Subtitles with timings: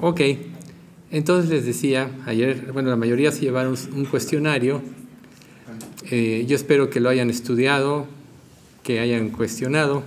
[0.00, 0.20] Ok,
[1.10, 4.80] entonces les decía, ayer, bueno, la mayoría se llevaron un cuestionario.
[6.10, 8.06] Eh, yo espero que lo hayan estudiado,
[8.84, 10.04] que hayan cuestionado.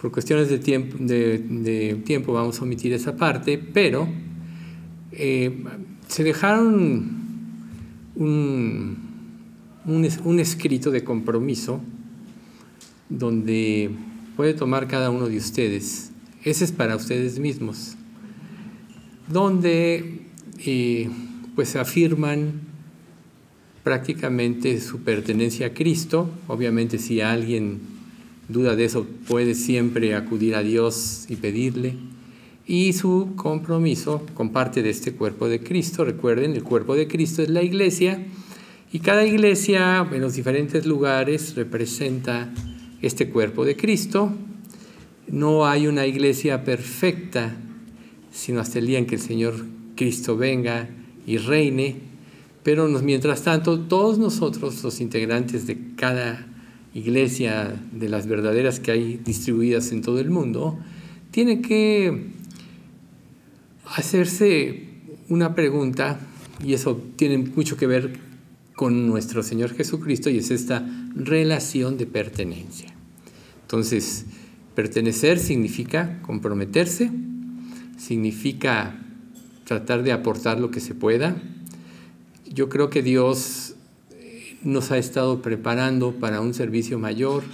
[0.00, 4.08] Por cuestiones de tiempo, de, tiempo vamos a omitir esa parte, pero
[5.12, 5.56] eh,
[6.08, 7.12] se dejaron
[8.16, 8.98] un,
[9.84, 11.80] un, escrito de compromiso
[13.08, 13.88] donde
[14.36, 16.10] puede tomar cada uno de ustedes.
[16.42, 17.96] Ese es para ustedes mismos,
[19.32, 20.20] donde
[20.64, 21.08] eh,
[21.54, 22.60] pues afirman
[23.82, 26.30] prácticamente su pertenencia a Cristo.
[26.46, 27.80] Obviamente si alguien
[28.48, 31.96] duda de eso, puede siempre acudir a Dios y pedirle.
[32.66, 36.04] Y su compromiso con parte de este cuerpo de Cristo.
[36.04, 38.24] Recuerden, el cuerpo de Cristo es la iglesia
[38.92, 42.52] y cada iglesia en los diferentes lugares representa
[43.00, 44.32] este cuerpo de Cristo.
[45.28, 47.56] No hay una iglesia perfecta,
[48.32, 49.54] sino hasta el día en que el Señor
[49.94, 50.88] Cristo venga
[51.26, 51.96] y reine.
[52.62, 56.46] Pero mientras tanto, todos nosotros, los integrantes de cada
[56.94, 60.78] iglesia de las verdaderas que hay distribuidas en todo el mundo,
[61.30, 62.26] tiene que
[63.86, 64.88] hacerse
[65.28, 66.20] una pregunta,
[66.64, 68.20] y eso tiene mucho que ver
[68.76, 72.94] con nuestro Señor Jesucristo, y es esta relación de pertenencia.
[73.62, 74.26] Entonces,
[74.74, 77.10] pertenecer significa comprometerse,
[78.02, 78.98] significa
[79.64, 81.36] tratar de aportar lo que se pueda.
[82.52, 83.76] Yo creo que Dios
[84.64, 87.44] nos ha estado preparando para un servicio mayor,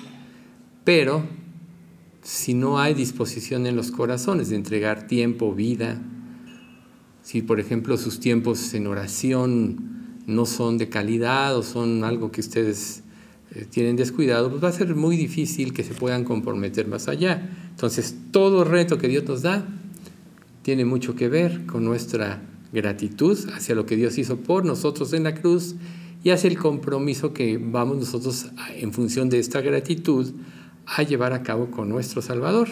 [0.84, 1.22] pero
[2.22, 6.00] si no hay disposición en los corazones de entregar tiempo, vida,
[7.22, 9.76] si por ejemplo sus tiempos en oración
[10.26, 13.02] no son de calidad o son algo que ustedes
[13.54, 17.50] eh, tienen descuidado, pues va a ser muy difícil que se puedan comprometer más allá.
[17.70, 19.66] Entonces, todo reto que Dios nos da
[20.68, 22.42] tiene mucho que ver con nuestra
[22.74, 25.76] gratitud hacia lo que Dios hizo por nosotros en la cruz
[26.22, 30.30] y hace el compromiso que vamos nosotros en función de esta gratitud
[30.84, 32.68] a llevar a cabo con nuestro Salvador.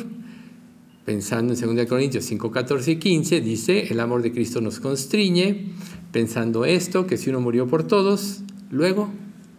[1.06, 5.72] Pensando en 2 Corintios 5, 14 y 15, dice, el amor de Cristo nos constriñe,
[6.12, 9.08] pensando esto, que si uno murió por todos, luego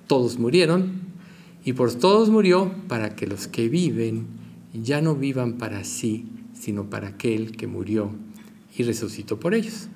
[0.05, 0.91] todos murieron,
[1.65, 4.27] y por todos murió para que los que viven
[4.75, 8.11] ya no vivan para sí, sino para aquel que murió
[8.77, 9.87] y resucitó por ellos.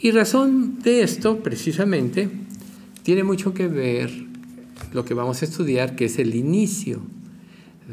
[0.00, 2.28] Y razón de esto, precisamente,
[3.02, 4.10] tiene mucho que ver
[4.92, 7.00] lo que vamos a estudiar, que es el inicio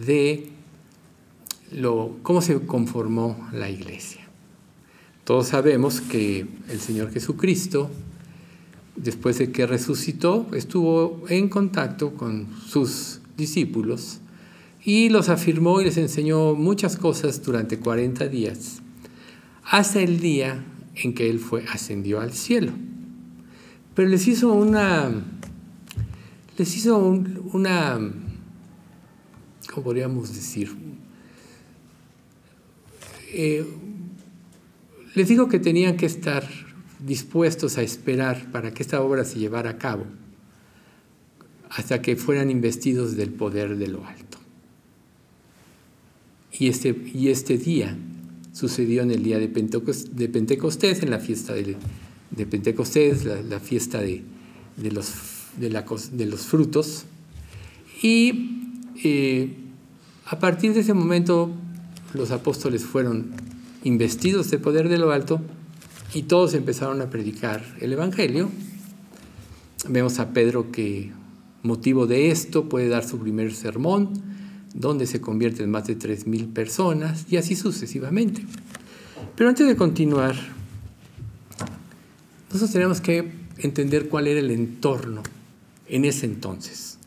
[0.05, 0.49] de
[1.71, 4.21] lo, cómo se conformó la iglesia.
[5.23, 7.89] Todos sabemos que el Señor Jesucristo,
[8.95, 14.19] después de que resucitó, estuvo en contacto con sus discípulos
[14.83, 18.81] y los afirmó y les enseñó muchas cosas durante 40 días,
[19.71, 20.61] hasta el día
[20.95, 22.73] en que Él fue, ascendió al cielo.
[23.95, 25.09] Pero les hizo una,
[26.57, 27.97] les hizo una,
[29.69, 30.75] ¿cómo podríamos decir?
[33.31, 33.65] Eh,
[35.15, 36.45] les dijo que tenían que estar
[36.99, 40.05] dispuestos a esperar para que esta obra se llevara a cabo
[41.69, 44.37] hasta que fueran investidos del poder de lo alto.
[46.51, 47.97] Y este, y este día
[48.53, 54.23] sucedió en el día de Pentecostés, en la fiesta de Pentecostés, la, fiesta de,
[54.91, 55.13] los,
[55.57, 57.05] de, los, frutos.
[58.01, 58.73] Y
[59.03, 59.55] eh,
[60.25, 61.51] a partir de ese momento
[62.13, 63.31] los apóstoles fueron
[63.83, 65.41] investidos de poder de lo alto
[66.13, 68.49] y todos empezaron a predicar el Evangelio.
[69.87, 71.11] Vemos a Pedro que
[71.63, 74.11] motivo de esto puede dar su primer sermón,
[74.73, 78.45] donde se convierten más de 3.000 personas y así sucesivamente.
[79.35, 80.35] Pero antes de continuar,
[82.47, 85.23] nosotros tenemos que entender cuál era el entorno
[85.87, 86.97] en ese entonces.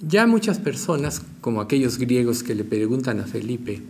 [0.00, 3.80] Ya muchas personas, como aquellos griegos que le preguntan a Felipe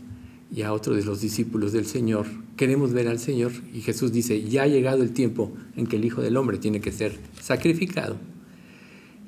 [0.54, 4.44] y a otro de los discípulos del Señor, queremos ver al Señor, y Jesús dice,
[4.44, 8.16] ya ha llegado el tiempo en que el Hijo del Hombre tiene que ser sacrificado.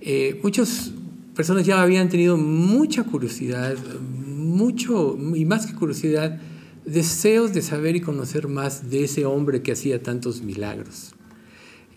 [0.01, 0.93] Eh, muchas
[1.37, 6.41] personas ya habían tenido mucha curiosidad, mucho, y más que curiosidad,
[6.87, 11.15] deseos de saber y conocer más de ese hombre que hacía tantos milagros.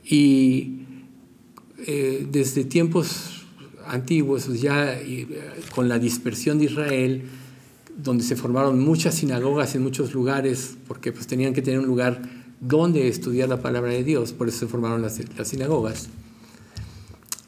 [0.04, 0.80] Y
[1.88, 3.46] eh, desde tiempos
[3.88, 5.28] antiguos, ya eh,
[5.74, 7.24] con la dispersión de Israel,
[7.98, 12.22] donde se formaron muchas sinagogas en muchos lugares, porque pues tenían que tener un lugar
[12.60, 16.10] donde estudiar la palabra de Dios, por eso se formaron las sinagogas.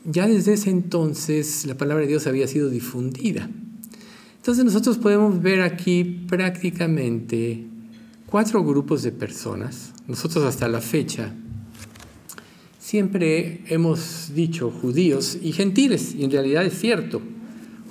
[0.05, 3.49] Ya desde ese entonces la palabra de Dios había sido difundida.
[4.37, 7.65] Entonces nosotros podemos ver aquí prácticamente
[8.25, 9.93] cuatro grupos de personas.
[10.07, 11.33] Nosotros hasta la fecha
[12.79, 17.21] siempre hemos dicho judíos y gentiles, y en realidad es cierto.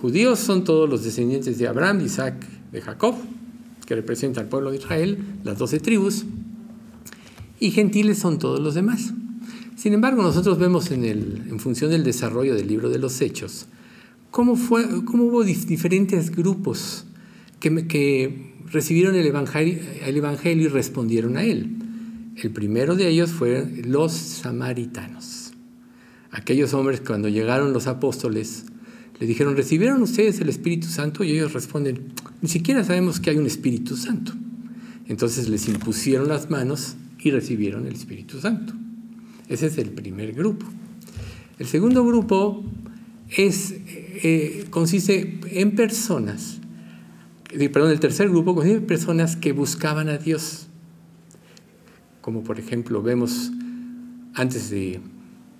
[0.02, 2.34] Judíos son todos los descendientes de Abraham, Isaac,
[2.72, 3.14] de Jacob,
[3.86, 6.26] que representa al pueblo de Israel, las doce tribus,
[7.60, 9.14] y gentiles son todos los demás.
[9.80, 13.64] Sin embargo, nosotros vemos en, función del desarrollo del libro de los Hechos,
[14.30, 17.06] cómo, hubo diferentes grupos
[17.60, 21.78] que, que recibieron el evangelio, el evangelio y respondieron a él.
[22.36, 25.52] El primero de ellos fue los samaritanos.
[26.30, 28.66] Aquellos hombres cuando llegaron los apóstoles
[29.18, 31.24] le dijeron, ¿recibieron ustedes el Espíritu Santo?
[31.24, 32.12] Y ellos responden,
[32.42, 34.34] ni siquiera sabemos que hay un Espíritu Santo.
[35.08, 38.74] Entonces les impusieron las manos y recibieron el Espíritu Santo.
[39.50, 40.64] Ese es el primer grupo.
[41.58, 42.64] El segundo grupo
[43.28, 46.60] es, eh, consiste en personas,
[47.72, 50.68] perdón, el tercer grupo consiste en personas que buscaban a Dios.
[52.22, 53.50] Como por ejemplo vemos
[54.34, 55.00] antes de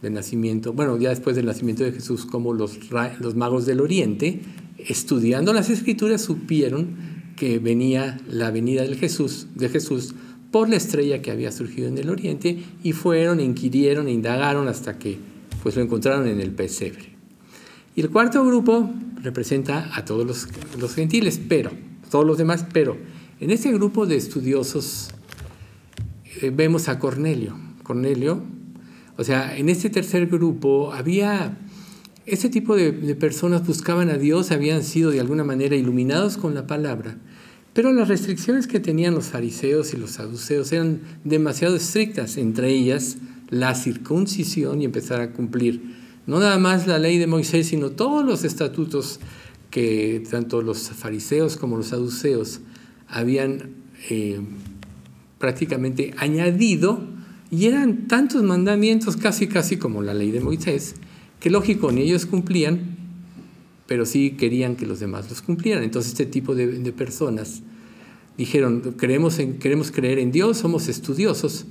[0.02, 2.78] del nacimiento, bueno, ya después del nacimiento de Jesús, como los,
[3.20, 4.40] los magos del Oriente,
[4.78, 6.96] estudiando las escrituras, supieron
[7.36, 10.14] que venía la venida de Jesús
[10.50, 15.18] por la estrella que había surgido en el Oriente y fueron, inquirieron, indagaron hasta que
[15.62, 17.10] pues, lo encontraron en el pesebre.
[17.94, 18.90] Y el cuarto grupo
[19.22, 20.48] representa a todos los,
[20.78, 21.70] los gentiles, pero,
[22.10, 22.96] todos los demás, pero
[23.40, 25.10] en este grupo de estudiosos
[26.40, 27.56] eh, vemos a Cornelio.
[27.82, 28.42] Cornelio
[29.20, 31.58] o sea, en este tercer grupo había,
[32.24, 36.66] ese tipo de, personas buscaban a Dios, habían sido de alguna manera iluminados con la
[36.66, 37.18] palabra,
[37.72, 43.18] pero las restricciones que tenían los fariseos y los saduceos eran demasiado estrictas, entre ellas
[43.48, 48.24] la circuncisión y empezar a cumplir no nada más la ley de Moisés, sino todos
[48.24, 49.20] los estatutos
[49.70, 52.60] que tanto los fariseos como los saduceos
[53.08, 53.70] habían
[54.10, 54.40] eh,
[55.38, 57.00] prácticamente añadido
[57.50, 60.94] y eran tantos mandamientos, casi casi como la ley de Moisés,
[61.40, 62.99] que lógico, ni ellos cumplían,
[63.90, 65.82] pero sí querían que los demás los cumplieran.
[65.82, 67.60] Entonces este tipo de, personas
[68.38, 71.66] dijeron, queremos, queremos creer en Dios, somos estudiosos,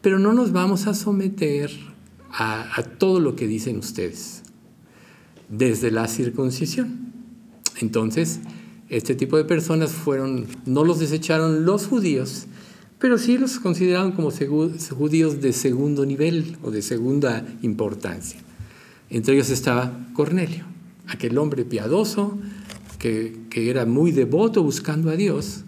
[0.00, 1.70] pero no nos vamos a someter
[2.30, 4.44] a, a todo lo que dicen ustedes,
[5.50, 7.12] desde la circuncisión.
[7.82, 8.40] Entonces,
[8.88, 12.46] este tipo de personas fueron, no los desecharon los judíos,
[12.98, 18.40] pero sí los consideraban como judíos de segundo nivel o de segunda importancia.
[19.10, 20.72] Entre ellos estaba Cornelio,
[21.12, 22.38] aquel hombre piadoso
[22.98, 25.64] que, era muy devoto buscando a Dios.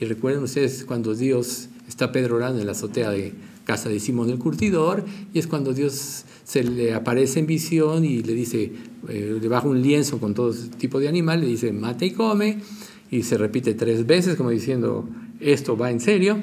[0.00, 3.32] Y recuerden ustedes cuando Dios está Pedro orando en la azotea de
[3.64, 8.22] casa de Simón el Curtidor, y es cuando Dios se le aparece en visión y
[8.22, 8.72] le dice,
[9.08, 12.58] eh, le baja un lienzo con todo tipo de animal, le dice, mate y come,
[13.10, 15.08] y se repite tres veces como diciendo,
[15.38, 16.42] esto va en serio,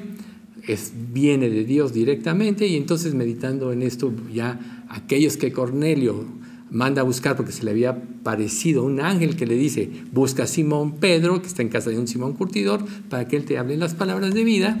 [0.66, 6.24] es, viene de Dios directamente y entonces meditando en esto ya aquellos que Cornelio
[6.70, 10.46] manda a buscar porque se le había parecido un ángel que le dice, busca a
[10.46, 13.76] Simón Pedro, que está en casa de un Simón Curtidor, para que él te hable
[13.76, 14.80] las palabras de vida.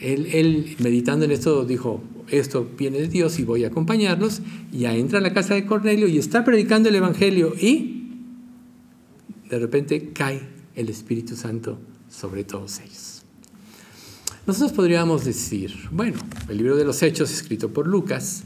[0.00, 4.42] Él, él, meditando en esto dijo, esto viene de Dios y voy a acompañarlos.
[4.72, 8.00] Ya entra a la casa de Cornelio y está predicando el Evangelio y
[9.48, 10.40] de repente cae
[10.74, 11.78] el Espíritu Santo
[12.08, 13.22] sobre todos ellos.
[14.46, 16.18] Nosotros podríamos decir, bueno,
[16.48, 18.44] el libro de los Hechos, escrito por Lucas,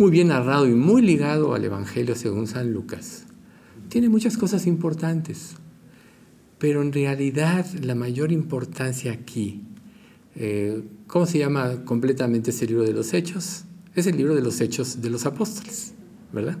[0.00, 3.26] muy bien narrado y muy ligado al Evangelio según San Lucas,
[3.90, 5.56] tiene muchas cosas importantes,
[6.58, 9.60] pero en realidad la mayor importancia aquí,
[10.36, 13.64] eh, ¿cómo se llama completamente ese libro de los Hechos?
[13.94, 15.92] Es el libro de los Hechos de los Apóstoles,
[16.32, 16.56] ¿verdad?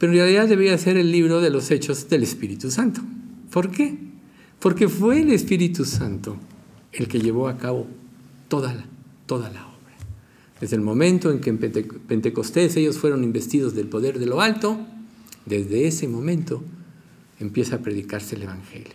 [0.00, 3.02] Pero en realidad debería ser el libro de los Hechos del Espíritu Santo.
[3.52, 3.96] ¿Por qué?
[4.58, 6.36] Porque fue el Espíritu Santo
[6.92, 7.86] el que llevó a cabo
[8.48, 8.84] toda la,
[9.26, 9.71] toda la obra.
[10.62, 14.78] Desde el momento en que en Pentecostés ellos fueron investidos del poder de lo alto,
[15.44, 16.62] desde ese momento
[17.40, 18.92] empieza a predicarse el Evangelio.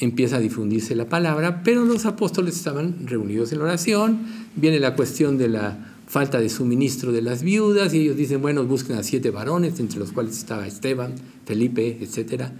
[0.00, 5.38] Empieza a difundirse la palabra, pero los apóstoles estaban reunidos en oración, viene la cuestión
[5.38, 9.30] de la falta de suministro de las viudas y ellos dicen, bueno, busquen a siete
[9.30, 11.14] varones, entre los cuales estaba Esteban,
[11.46, 12.52] Felipe, etcétera,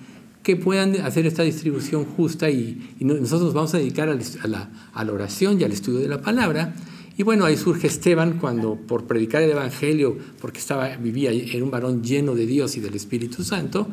[0.44, 5.12] que puedan hacer esta distribución justa y, nosotros nos vamos a dedicar la, a la,
[5.12, 6.76] oración y al estudio de la palabra.
[7.22, 11.70] Y bueno, ahí surge Esteban cuando por predicar el Evangelio, porque estaba, vivía, era un
[11.70, 13.86] varón lleno de Dios y del Espíritu Santo,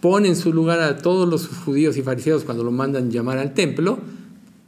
[0.00, 3.54] pone en su lugar a todos los judíos y fariseos cuando lo mandan llamar al
[3.54, 3.98] templo,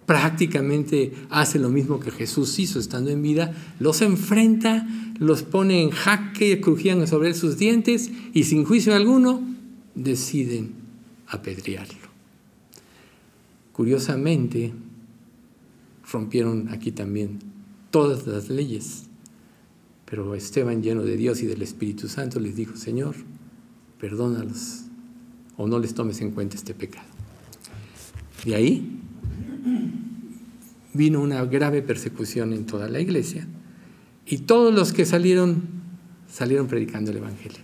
[0.04, 4.84] prácticamente hace lo mismo que Jesús hizo estando en vida, los enfrenta,
[5.20, 9.40] los pone en jaque, crujían sobre él sus dientes y sin juicio alguno
[9.94, 10.72] deciden
[11.28, 12.08] apedrearlo.
[13.72, 14.72] Curiosamente,
[16.10, 17.52] rompieron aquí también
[17.92, 19.04] todas las leyes.
[20.04, 23.14] Pero Esteban, lleno de Dios y del Espíritu Santo, les dijo, Señor,
[24.00, 24.86] perdónalos
[25.56, 27.06] o no les tomes en cuenta este pecado.
[28.44, 28.98] De ahí
[30.92, 33.46] vino una grave persecución en toda la iglesia
[34.26, 35.62] y todos los que salieron,
[36.28, 37.60] salieron predicando el Evangelio.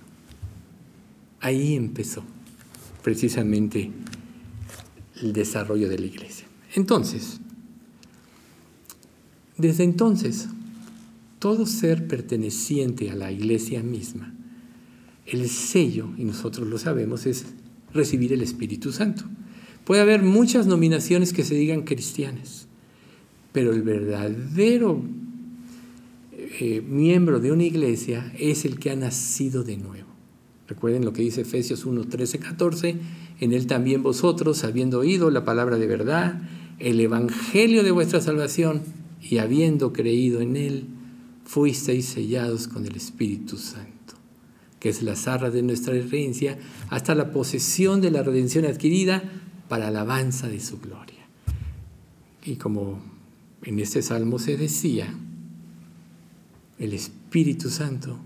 [1.41, 2.23] Ahí empezó
[3.03, 3.91] precisamente
[5.21, 6.47] el desarrollo de la iglesia.
[6.75, 7.41] Entonces,
[9.59, 10.49] desde entonces,
[11.39, 14.35] todo ser perteneciente a la iglesia misma,
[15.27, 17.47] el sello, y nosotros lo sabemos, es
[17.93, 19.25] recibir el Espíritu Santo.
[19.85, 22.67] Puede haber muchas nominaciones que se digan cristianas,
[23.53, 25.03] pero el verdadero
[26.61, 30.09] eh, miembro de una iglesia es el que ha nacido de nuevo.
[30.69, 32.97] Recuerden lo que dice Efesios 1, 13, 14.
[33.41, 36.43] En él también vosotros, habiendo oído la palabra de verdad,
[36.79, 38.83] el evangelio de vuestra salvación,
[39.23, 40.87] y habiendo creído en él,
[41.45, 44.15] fuisteis sellados con el Espíritu Santo,
[44.81, 46.59] que es la zarra de nuestra herencia,
[46.91, 49.23] hasta la posesión de la redención adquirida
[49.69, 51.27] para alabanza de su gloria.
[52.45, 53.01] Y como
[53.63, 55.15] en este salmo se decía,
[56.79, 58.19] el Espíritu Santo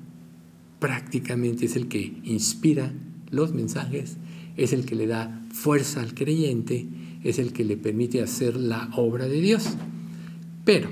[0.78, 2.92] prácticamente es el que inspira
[3.30, 4.16] los mensajes,
[4.56, 6.86] es el que le da fuerza al creyente,
[7.24, 9.76] es el que le permite hacer la obra de Dios.
[10.64, 10.90] Pero,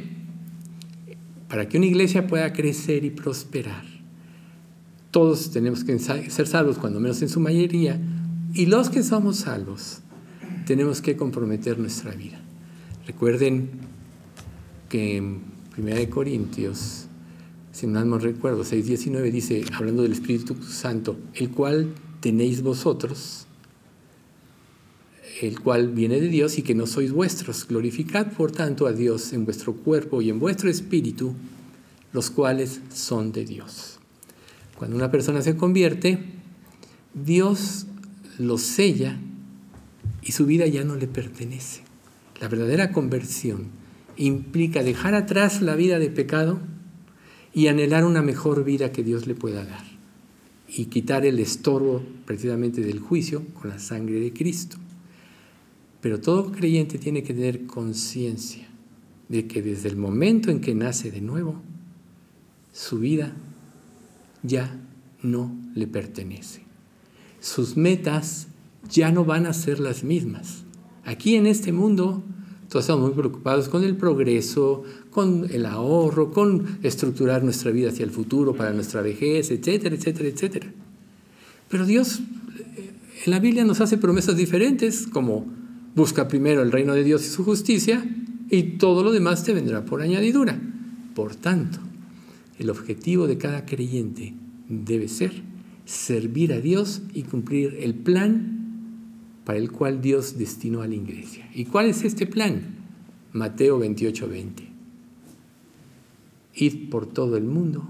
[1.49, 3.85] para que una iglesia pueda crecer y prosperar,
[5.11, 8.01] todos tenemos que ser salvos, cuando menos en su mayoría,
[8.55, 10.01] y los que somos salvos,
[10.67, 12.41] tenemos que comprometer nuestra vida.
[13.07, 13.71] Recuerden
[14.89, 15.41] que en
[15.77, 17.09] 1 Corintios
[17.73, 23.47] si no me recuerdo, 6.19 dice, hablando del Espíritu Santo, el cual tenéis vosotros,
[25.49, 27.67] el cual viene de Dios y que no sois vuestros.
[27.67, 31.35] Glorificad, por tanto, a Dios en vuestro cuerpo y en vuestro espíritu,
[32.13, 33.99] los cuales son de Dios.
[34.77, 36.19] Cuando una persona se convierte,
[37.15, 37.87] Dios
[38.39, 39.19] lo sella
[40.23, 41.83] y su vida ya no le pertenece.
[42.41, 43.69] La verdadera conversión
[44.17, 46.61] implica dejar atrás la vida de pecado,
[47.53, 49.85] y anhelar una mejor vida que Dios le pueda dar
[50.69, 54.77] y quitar el estorbo precisamente del juicio con la sangre de Cristo.
[56.01, 58.67] Pero todo creyente tiene que tener conciencia
[59.29, 61.61] de que desde el momento en que nace de nuevo,
[62.73, 63.33] su vida
[64.43, 64.77] ya
[65.23, 66.63] no le pertenece.
[67.41, 68.49] Sus metas
[68.91, 70.65] ya no van a ser las mismas.
[71.05, 72.23] Aquí en este mundo
[72.71, 78.05] todos estamos muy preocupados con el progreso, con el ahorro, con estructurar nuestra vida hacia
[78.05, 80.73] el futuro para nuestra vejez, etcétera, etcétera, etcétera.
[81.69, 82.93] Pero Dios eh,
[83.25, 85.47] en la Biblia nos hace promesas diferentes, como
[85.95, 88.05] busca primero el reino de Dios y su justicia,
[88.51, 90.61] y todo lo demás te vendrá por añadidura.
[91.15, 91.79] Por tanto,
[92.59, 94.35] el objetivo de cada creyente
[94.69, 95.33] debe ser
[95.85, 98.61] servir a Dios y cumplir el plan
[99.45, 101.49] para el cual Dios destinó a la iglesia.
[101.55, 102.77] ¿Y cuál es este plan?
[103.33, 104.69] Mateo 28, 20.
[106.55, 107.89] Id por todo el mundo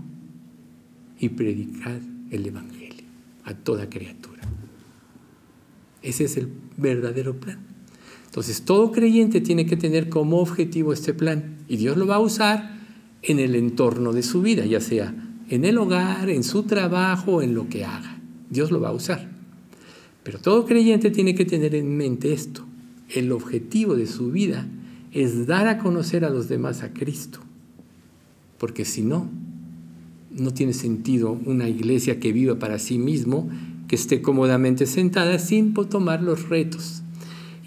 [1.18, 3.04] y predicad el Evangelio
[3.44, 4.42] a toda criatura.
[6.02, 7.69] Ese es el verdadero plan.
[8.30, 12.20] Entonces, todo creyente tiene que tener como objetivo este plan y Dios lo va a
[12.20, 12.78] usar
[13.22, 15.12] en el entorno de su vida, ya sea
[15.50, 18.20] en el hogar, en su trabajo, en lo que haga.
[18.50, 19.28] Dios lo va a usar.
[20.22, 22.64] Pero todo creyente tiene que tener en mente esto.
[23.08, 24.68] El objetivo de su vida
[25.12, 27.40] es dar a conocer a los demás a Cristo.
[28.58, 29.28] Porque si no,
[30.30, 33.50] no tiene sentido una iglesia que viva para sí mismo,
[33.88, 37.02] que esté cómodamente sentada sin tomar los retos.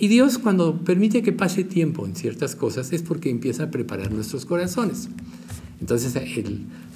[0.03, 4.12] Y Dios cuando permite que pase tiempo en ciertas cosas es porque empieza a preparar
[4.12, 5.07] nuestros corazones.
[5.79, 6.13] Entonces,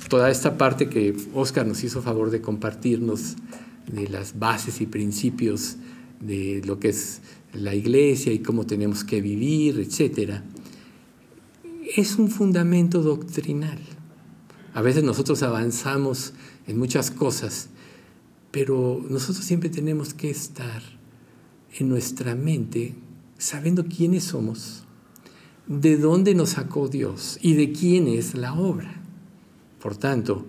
[0.10, 3.38] toda esta parte que Oscar nos hizo favor de compartirnos
[3.90, 5.78] de las bases y principios
[6.20, 7.22] de lo que es
[7.54, 10.42] la iglesia y cómo tenemos que vivir, etc.,
[11.96, 13.80] es un fundamento doctrinal.
[14.74, 16.34] A veces nosotros avanzamos
[16.68, 17.70] en muchas cosas,
[18.52, 20.97] pero nosotros siempre tenemos que estar
[21.80, 22.96] en nuestra mente
[23.38, 24.84] sabiendo quiénes somos,
[25.68, 29.02] de dónde nos sacó Dios y de quién es la obra.
[29.82, 30.46] Por tanto,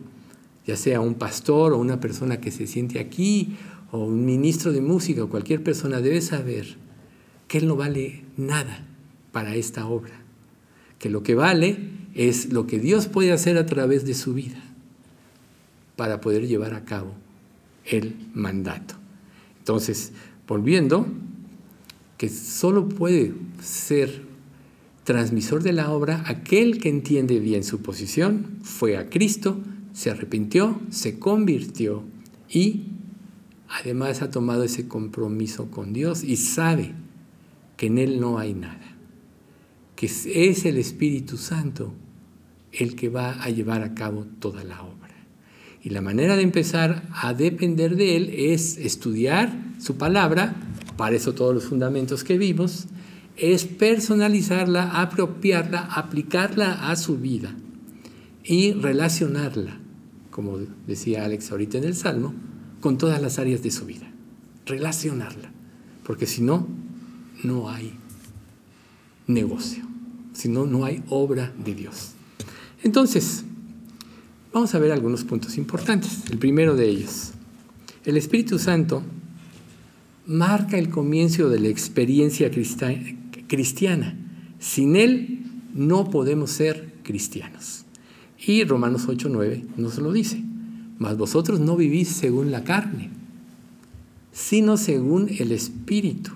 [0.66, 3.56] ya sea un pastor o una persona que se siente aquí,
[3.90, 6.76] o un ministro de música o cualquier persona, debe saber
[7.46, 8.86] que él no vale nada
[9.32, 10.22] para esta obra,
[10.98, 14.62] que lo que vale es lo que Dios puede hacer a través de su vida
[15.96, 17.14] para poder llevar a cabo
[17.84, 18.94] el mandato.
[19.58, 20.12] Entonces,
[20.48, 21.06] volviendo,
[22.16, 24.26] que solo puede ser
[25.04, 29.60] transmisor de la obra aquel que entiende bien su posición, fue a Cristo,
[29.92, 32.02] se arrepintió, se convirtió
[32.50, 32.82] y
[33.68, 36.94] además ha tomado ese compromiso con Dios y sabe
[37.76, 38.96] que en Él no hay nada,
[39.94, 41.94] que es el Espíritu Santo
[42.72, 44.97] el que va a llevar a cabo toda la obra.
[45.88, 50.54] Y la manera de empezar a depender de Él es estudiar su palabra,
[50.98, 52.88] para eso todos los fundamentos que vimos,
[53.38, 57.56] es personalizarla, apropiarla, aplicarla a su vida
[58.44, 59.80] y relacionarla,
[60.30, 62.34] como decía Alex ahorita en el Salmo,
[62.82, 64.12] con todas las áreas de su vida.
[64.66, 65.50] Relacionarla,
[66.04, 66.68] porque si no,
[67.42, 67.94] no hay
[69.26, 69.84] negocio,
[70.34, 72.10] si no, no hay obra de Dios.
[72.82, 73.46] Entonces,
[74.52, 76.24] vamos a ver algunos puntos importantes.
[76.30, 77.32] El primero de ellos,
[78.04, 79.02] el Espíritu Santo
[80.26, 84.14] marca el comienzo de la experiencia cristiana.
[84.58, 87.84] Sin Él no podemos ser cristianos.
[88.38, 90.42] Y Romanos 8:9 nos lo dice.
[90.98, 93.10] Mas vosotros no vivís según la carne,
[94.32, 96.32] sino según el Espíritu.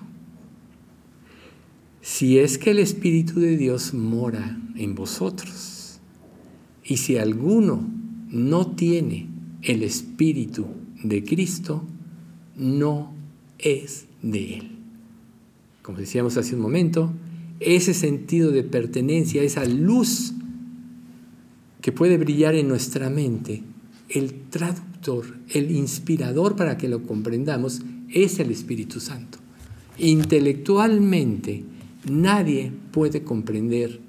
[2.01, 5.99] Si es que el Espíritu de Dios mora en vosotros.
[6.83, 7.87] Y si alguno
[8.33, 9.27] no tiene
[9.61, 10.65] el Espíritu
[11.03, 11.83] de Cristo,
[12.57, 13.13] no
[13.59, 14.71] es de Él.
[15.83, 17.13] Como decíamos hace un momento,
[17.59, 20.33] ese sentido de pertenencia, esa luz
[21.81, 23.61] que puede brillar en nuestra mente,
[24.09, 29.37] el traductor, el inspirador para que lo comprendamos, es el Espíritu Santo.
[29.99, 31.63] Intelectualmente,
[32.09, 33.99] nadie puede comprender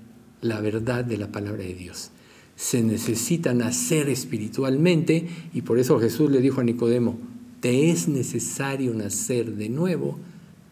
[0.41, 2.11] la verdad de la palabra de Dios.
[2.57, 7.19] Se necesita nacer espiritualmente y por eso Jesús le dijo a Nicodemo,
[7.61, 10.19] te es necesario nacer de nuevo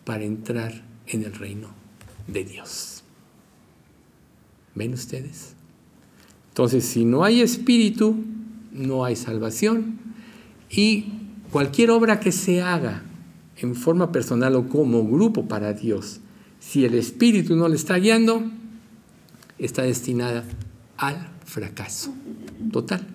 [0.04, 1.68] para entrar en el reino
[2.26, 3.02] de Dios.
[4.74, 5.54] ¿Ven ustedes?
[6.48, 8.16] Entonces, si no hay espíritu,
[8.73, 9.99] no hay salvación
[10.71, 11.06] y
[11.50, 13.02] cualquier obra que se haga
[13.56, 16.21] en forma personal o como grupo para Dios,
[16.58, 18.42] si el espíritu no le está guiando,
[19.58, 20.45] está destinada
[20.97, 22.15] al fracaso
[22.73, 23.06] total.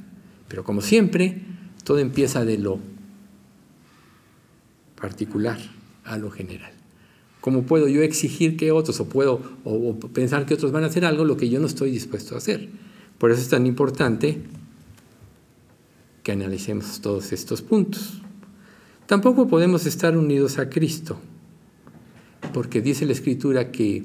[0.48, 1.42] Pero como siempre,
[1.84, 2.80] todo empieza de lo
[5.00, 5.58] particular
[6.06, 6.72] a lo general.
[7.42, 11.06] ¿Cómo puedo yo exigir que otros o puedo o, pensar que otros van a hacer
[11.06, 12.70] algo lo que yo no estoy dispuesto a hacer?
[13.18, 14.42] Por eso es tan importante
[16.24, 18.22] que analicemos todos estos puntos.
[19.06, 21.18] Tampoco podemos estar unidos a Cristo,
[22.54, 24.04] porque dice la Escritura que,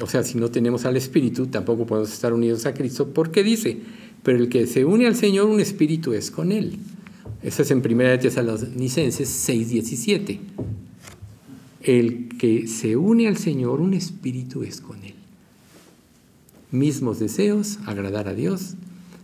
[0.00, 3.78] o sea, si no tenemos al Espíritu, tampoco podemos estar unidos a Cristo, porque dice,
[4.22, 6.78] pero el que se une al Señor, un espíritu es con Él.
[7.42, 10.40] Eso es en 1 de Tesalonicenses 6:17.
[11.82, 15.14] El que se une al Señor, un espíritu es con Él.
[16.72, 18.74] Mismos deseos, agradar a Dios,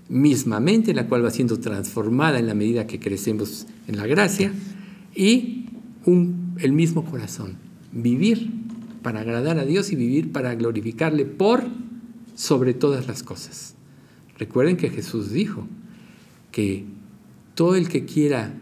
[0.08, 4.52] misma mente, la cual va siendo transformada en la medida que crecemos en la gracia,
[5.16, 5.66] y
[6.58, 7.56] el mismo corazón,
[7.90, 8.50] vivir
[9.02, 11.64] para agradar a Dios y vivir para glorificarle por
[12.34, 13.74] sobre todas las cosas.
[14.38, 15.66] Recuerden que Jesús dijo
[16.50, 16.84] que
[17.54, 18.54] todo el que quiera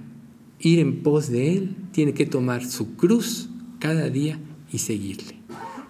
[0.58, 3.48] ir en pos de Él tiene que tomar su cruz
[3.78, 4.38] cada día
[4.72, 5.36] y seguirle.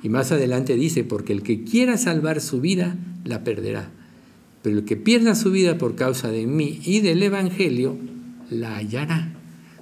[0.03, 3.91] Y más adelante dice, porque el que quiera salvar su vida, la perderá.
[4.63, 7.99] Pero el que pierda su vida por causa de mí y del Evangelio,
[8.51, 9.35] la hallará.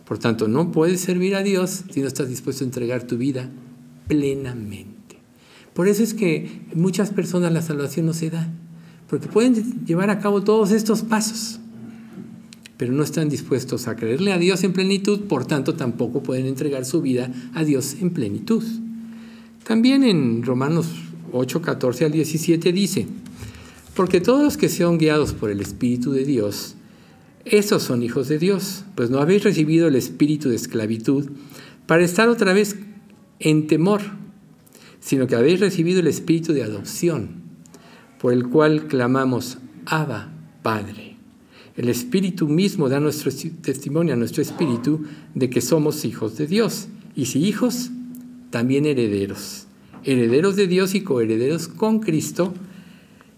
[0.05, 3.51] Por tanto, no puedes servir a Dios si no estás dispuesto a entregar tu vida
[4.09, 5.19] plenamente.
[5.75, 8.51] Por eso es que muchas personas la salvación no se da,
[9.09, 11.61] porque pueden llevar a cabo todos estos pasos,
[12.77, 16.85] pero no están dispuestos a creerle a Dios en plenitud, por tanto tampoco pueden entregar
[16.85, 18.65] su vida a Dios en plenitud.
[19.65, 20.89] También en Romanos
[21.33, 23.07] 8, 14 al 17 dice,
[23.95, 26.77] porque todos los que sean guiados por el Espíritu de Dios,
[27.45, 31.31] esos son hijos de Dios, pues no habéis recibido el espíritu de esclavitud
[31.87, 32.77] para estar otra vez
[33.41, 34.03] en temor,
[35.01, 37.43] sino que habéis recibido el espíritu de adopción,
[38.21, 41.17] por el cual clamamos, Abba, Padre.
[41.77, 43.31] El Espíritu mismo da nuestro
[43.63, 45.05] testimonio a nuestro espíritu
[45.37, 46.89] de que somos hijos de Dios.
[47.15, 47.91] Y si hijos,
[48.51, 49.69] también herederos.
[50.03, 52.53] Herederos de Dios y coherederos con Cristo,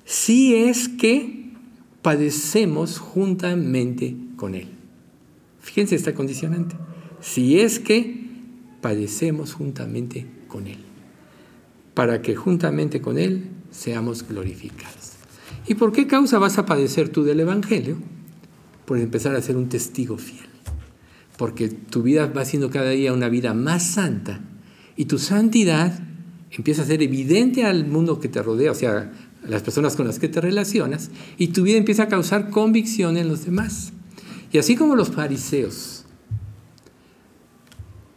[0.06, 1.50] si es que
[2.00, 4.68] padecemos juntamente con Él.
[5.60, 6.76] Fíjense esta condicionante.
[7.20, 8.29] Si es que
[8.80, 10.78] padecemos juntamente con Él.
[11.94, 15.12] Para que juntamente con Él seamos glorificados.
[15.66, 17.96] ¿Y por qué causa vas a padecer tú del Evangelio?
[18.90, 20.48] por empezar a ser un testigo fiel.
[21.36, 24.40] Porque tu vida va siendo cada día una vida más santa
[24.96, 25.96] y tu santidad
[26.50, 29.12] empieza a ser evidente al mundo que te rodea, o sea,
[29.44, 33.16] a las personas con las que te relacionas, y tu vida empieza a causar convicción
[33.16, 33.92] en los demás.
[34.50, 35.99] Y así como los fariseos,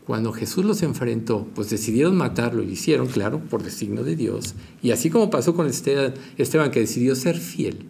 [0.06, 4.56] cuando Jesús los enfrentó, pues decidieron matarlo y lo hicieron, claro, por designio de Dios.
[4.82, 7.86] Y así como pasó con Esteban, Esteban que decidió ser fiel.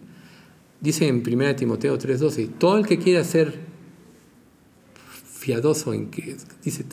[0.80, 3.58] Dice en 1 Timoteo 3:12, todo el que quiera ser
[5.40, 6.84] piadoso en que dice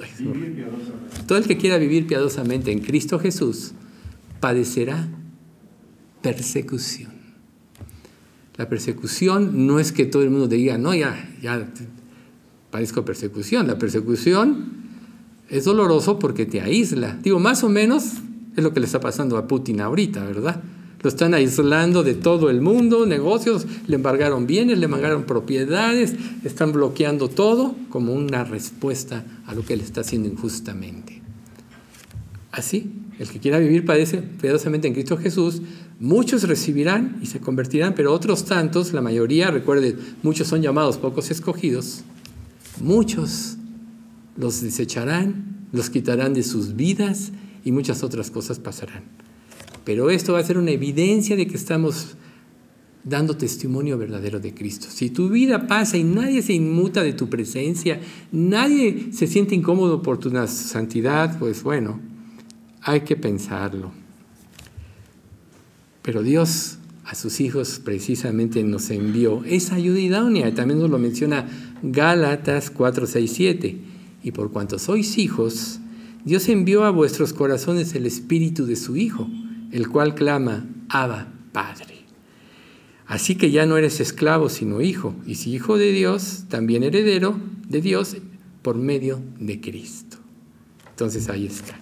[1.26, 3.72] todo el que quiera vivir piadosamente en Cristo Jesús
[4.42, 5.08] padecerá
[6.22, 7.12] persecución.
[8.58, 11.72] La persecución no es que todo el mundo diga, no, ya, ya
[12.72, 13.68] padezco persecución.
[13.68, 14.81] La persecución
[15.52, 17.20] es doloroso porque te aísla.
[17.22, 18.14] Digo, más o menos
[18.56, 20.62] es lo que le está pasando a Putin ahorita, ¿verdad?
[21.02, 26.72] Lo están aislando de todo el mundo, negocios, le embargaron bienes, le embargaron propiedades, están
[26.72, 31.22] bloqueando todo como una respuesta a lo que le está haciendo injustamente.
[32.52, 35.62] Así, el que quiera vivir padece piadosamente en Cristo Jesús,
[36.00, 41.30] muchos recibirán y se convertirán, pero otros tantos, la mayoría, recuerden, muchos son llamados, pocos
[41.32, 42.04] escogidos,
[42.80, 43.58] muchos
[44.42, 47.32] los desecharán, los quitarán de sus vidas
[47.64, 49.04] y muchas otras cosas pasarán.
[49.86, 52.16] Pero esto va a ser una evidencia de que estamos
[53.04, 54.88] dando testimonio verdadero de Cristo.
[54.90, 58.00] Si tu vida pasa y nadie se inmuta de tu presencia,
[58.32, 62.00] nadie se siente incómodo por tu santidad, pues bueno,
[62.82, 63.92] hay que pensarlo.
[66.02, 70.54] Pero Dios a sus hijos precisamente nos envió esa ayuda idónea.
[70.56, 71.48] También nos lo menciona
[71.84, 73.91] Gálatas 4, 6, 7
[74.24, 75.80] y por cuanto sois hijos,
[76.24, 79.28] Dios envió a vuestros corazones el espíritu de su Hijo,
[79.72, 82.06] el cual clama, Abba, Padre.
[83.08, 87.38] Así que ya no eres esclavo, sino hijo, y si hijo de Dios, también heredero
[87.68, 88.16] de Dios
[88.62, 90.18] por medio de Cristo.
[90.92, 91.78] Entonces ahí está.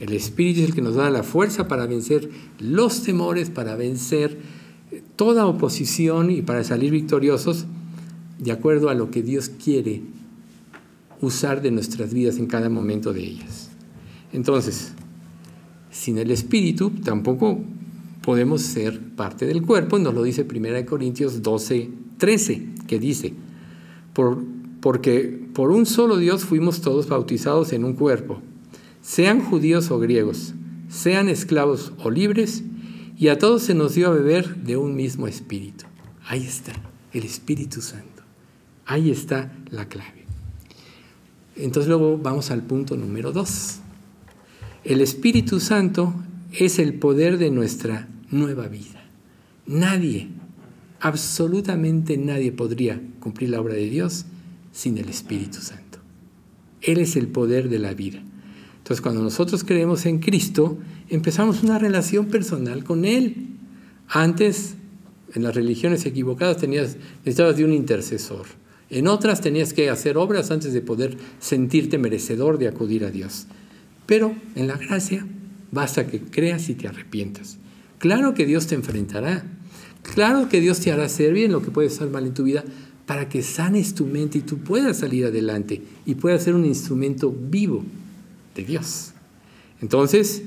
[0.00, 4.38] El Espíritu es el que nos da la fuerza para vencer los temores, para vencer
[5.16, 7.66] toda oposición y para salir victoriosos
[8.38, 10.02] de acuerdo a lo que Dios quiere
[11.20, 13.70] usar de nuestras vidas en cada momento de ellas.
[14.32, 14.92] Entonces,
[15.90, 17.60] sin el Espíritu tampoco
[18.22, 23.34] podemos ser parte del cuerpo, nos lo dice 1 Corintios 12, 13, que dice,
[24.12, 24.42] por,
[24.80, 28.40] porque por un solo Dios fuimos todos bautizados en un cuerpo,
[29.00, 30.54] sean judíos o griegos,
[30.88, 32.64] sean esclavos o libres,
[33.16, 35.86] y a todos se nos dio a beber de un mismo espíritu.
[36.26, 36.72] Ahí está,
[37.12, 38.22] el Espíritu Santo.
[38.84, 40.15] Ahí está la clave.
[41.56, 43.78] Entonces luego vamos al punto número dos.
[44.84, 46.14] El Espíritu Santo
[46.52, 49.04] es el poder de nuestra nueva vida.
[49.66, 50.28] Nadie,
[51.00, 54.26] absolutamente nadie podría cumplir la obra de Dios
[54.72, 55.98] sin el Espíritu Santo.
[56.82, 58.22] Él es el poder de la vida.
[58.78, 63.48] Entonces cuando nosotros creemos en Cristo, empezamos una relación personal con Él.
[64.08, 64.76] Antes,
[65.34, 68.46] en las religiones equivocadas, tenías, necesitabas de un intercesor
[68.90, 73.46] en otras tenías que hacer obras antes de poder sentirte merecedor de acudir a Dios.
[74.06, 75.26] Pero en la gracia
[75.72, 77.58] basta que creas y te arrepientas.
[77.98, 79.44] Claro que Dios te enfrentará.
[80.02, 82.64] Claro que Dios te hará hacer bien lo que puede estar mal en tu vida
[83.06, 87.32] para que sanes tu mente y tú puedas salir adelante y puedas ser un instrumento
[87.32, 87.84] vivo
[88.54, 89.12] de Dios.
[89.80, 90.42] Entonces,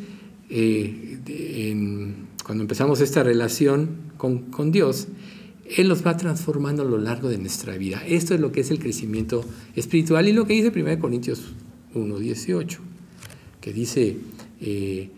[0.49, 1.17] eh,
[2.45, 5.07] cuando empezamos esta relación con, con Dios,
[5.77, 8.01] él los va transformando a lo largo de nuestra vida.
[8.05, 11.53] Esto es lo que es el crecimiento espiritual y lo que dice 1 Corintios
[11.93, 12.77] 1.18,
[13.61, 14.17] que dice,
[14.61, 15.09] eh,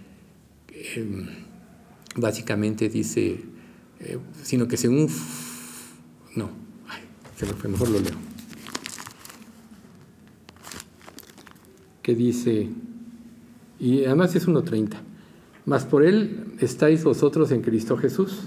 [0.95, 1.27] em,
[2.17, 3.39] básicamente dice,
[3.99, 5.07] eh, sino que según...
[6.35, 6.49] No,
[7.35, 8.15] fue, mejor lo leo.
[12.01, 12.69] Que dice,
[13.79, 14.97] y además es 1.30,
[15.65, 18.41] mas por él estáis vosotros en Cristo Jesús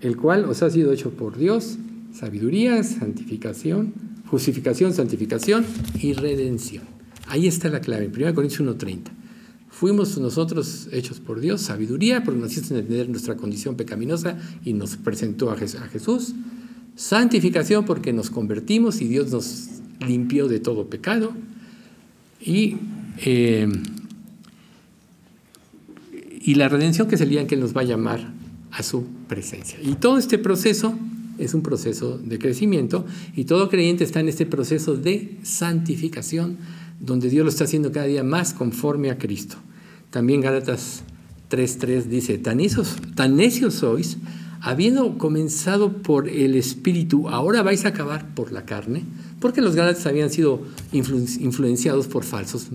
[0.00, 1.78] el cual os ha sido hecho por Dios,
[2.12, 3.92] sabiduría, santificación,
[4.26, 5.64] justificación, santificación
[6.00, 6.84] y redención.
[7.26, 9.10] Ahí está la clave, 1 Corintios 1.30.
[9.70, 14.96] Fuimos nosotros hechos por Dios, sabiduría, porque nos hizo entender nuestra condición pecaminosa y nos
[14.96, 16.34] presentó a Jesús.
[16.96, 19.68] Santificación, porque nos convertimos y Dios nos
[20.00, 21.32] limpió de todo pecado.
[22.40, 22.76] Y,
[23.18, 23.68] eh,
[26.40, 28.37] y la redención, que es el día en que Él nos va a llamar
[28.78, 29.78] a su presencia.
[29.82, 30.94] Y todo este proceso
[31.36, 33.04] es un proceso de crecimiento
[33.36, 36.58] y todo creyente está en este proceso de santificación
[37.00, 39.56] donde Dios lo está haciendo cada día más conforme a Cristo.
[40.10, 41.02] También Gálatas
[41.50, 42.58] 3.3 dice, tan,
[43.14, 44.18] tan necios sois,
[44.60, 49.04] habiendo comenzado por el Espíritu, ahora vais a acabar por la carne,
[49.40, 50.62] porque los Gálatas habían sido
[50.92, 52.68] influenciados por falsos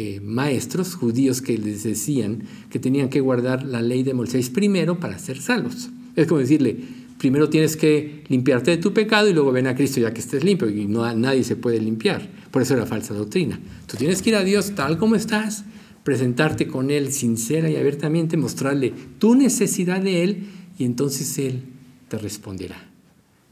[0.00, 5.00] eh, maestros judíos que les decían que tenían que guardar la ley de Moisés primero
[5.00, 5.90] para ser salvos.
[6.14, 6.76] Es como decirle,
[7.18, 10.44] primero tienes que limpiarte de tu pecado y luego ven a Cristo ya que estés
[10.44, 12.30] limpio y no, nadie se puede limpiar.
[12.52, 13.58] Por eso era falsa doctrina.
[13.88, 15.64] Tú tienes que ir a Dios tal como estás,
[16.04, 20.44] presentarte con Él sincera y abiertamente, mostrarle tu necesidad de Él
[20.78, 21.64] y entonces Él
[22.06, 22.88] te responderá.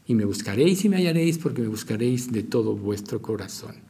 [0.07, 3.86] Y me buscaréis y me hallaréis porque me buscaréis de todo vuestro corazón.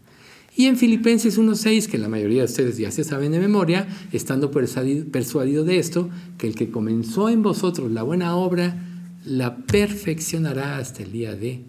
[0.58, 4.50] Y en Filipenses 1.6, que la mayoría de ustedes ya se saben de memoria, estando
[4.50, 8.84] persuadido, de esto, que el que comenzó en vosotros la buena obra,
[9.24, 11.62] la perfeccionará hasta el día de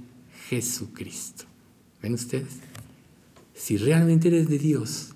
[0.48, 1.44] Jesucristo.
[2.03, 2.61] ¿Ven ustedes?
[3.53, 5.11] Si realmente eres de Dios,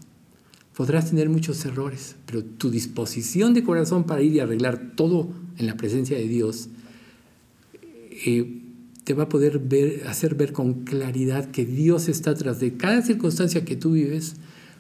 [0.76, 5.66] podrás tener muchos errores, pero tu disposición de corazón para ir y arreglar todo en
[5.66, 6.68] la presencia de Dios
[8.26, 8.62] eh,
[9.04, 9.60] te va a poder
[10.06, 14.36] hacer ver con claridad que Dios está atrás de cada circunstancia que tú vives,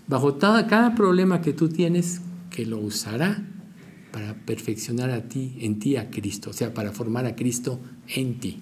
[0.06, 3.44] bajo cada problema que tú tienes, que lo usará
[4.12, 8.38] para perfeccionar a ti, en ti a Cristo, o sea, para formar a Cristo en
[8.38, 8.60] ti.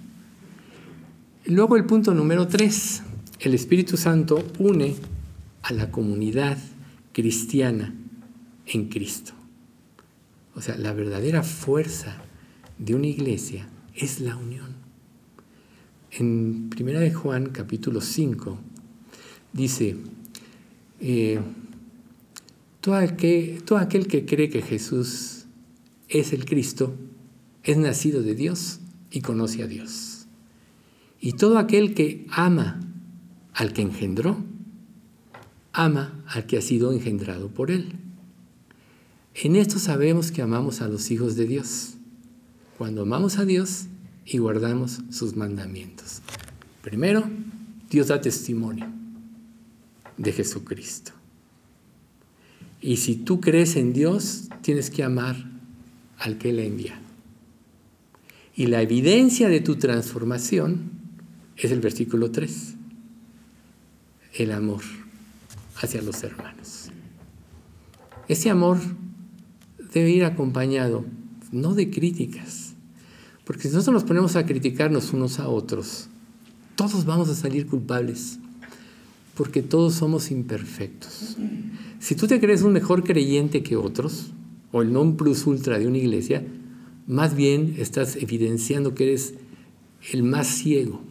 [1.45, 3.03] Luego el punto número tres,
[3.39, 4.95] el Espíritu Santo une
[5.63, 6.57] a la comunidad
[7.11, 7.93] cristiana
[8.65, 9.33] en Cristo.
[10.55, 12.17] O sea, la verdadera fuerza
[12.77, 14.70] de una iglesia es la unión.
[16.11, 18.59] En 1 de Juan capítulo 5
[19.53, 19.95] dice,
[20.99, 21.39] eh,
[22.81, 25.45] todo aquel que cree que Jesús
[26.09, 26.93] es el Cristo,
[27.63, 30.27] es nacido de Dios y conoce a Dios.
[31.21, 32.81] Y todo aquel que ama
[33.53, 34.43] al que engendró,
[35.71, 37.93] ama al que ha sido engendrado por él.
[39.33, 41.93] En esto sabemos que amamos a los hijos de Dios,
[42.77, 43.85] cuando amamos a Dios
[44.25, 46.21] y guardamos sus mandamientos.
[46.81, 47.23] Primero,
[47.89, 48.87] Dios da testimonio
[50.17, 51.11] de Jesucristo.
[52.81, 55.35] Y si tú crees en Dios, tienes que amar
[56.17, 56.99] al que le envía.
[58.55, 60.91] Y la evidencia de tu transformación
[61.57, 62.75] es el versículo 3,
[64.35, 64.81] el amor
[65.75, 66.89] hacia los hermanos.
[68.27, 68.79] Ese amor
[69.93, 71.05] debe ir acompañado
[71.51, 72.60] no de críticas,
[73.51, 76.07] porque si nosotros nos ponemos a criticarnos unos a otros,
[76.77, 78.39] todos vamos a salir culpables,
[79.35, 81.35] porque todos somos imperfectos.
[81.99, 84.27] Si tú te crees un mejor creyente que otros,
[84.71, 86.47] o el non plus ultra de una iglesia,
[87.07, 89.33] más bien estás evidenciando que eres
[90.13, 91.01] el más ciego,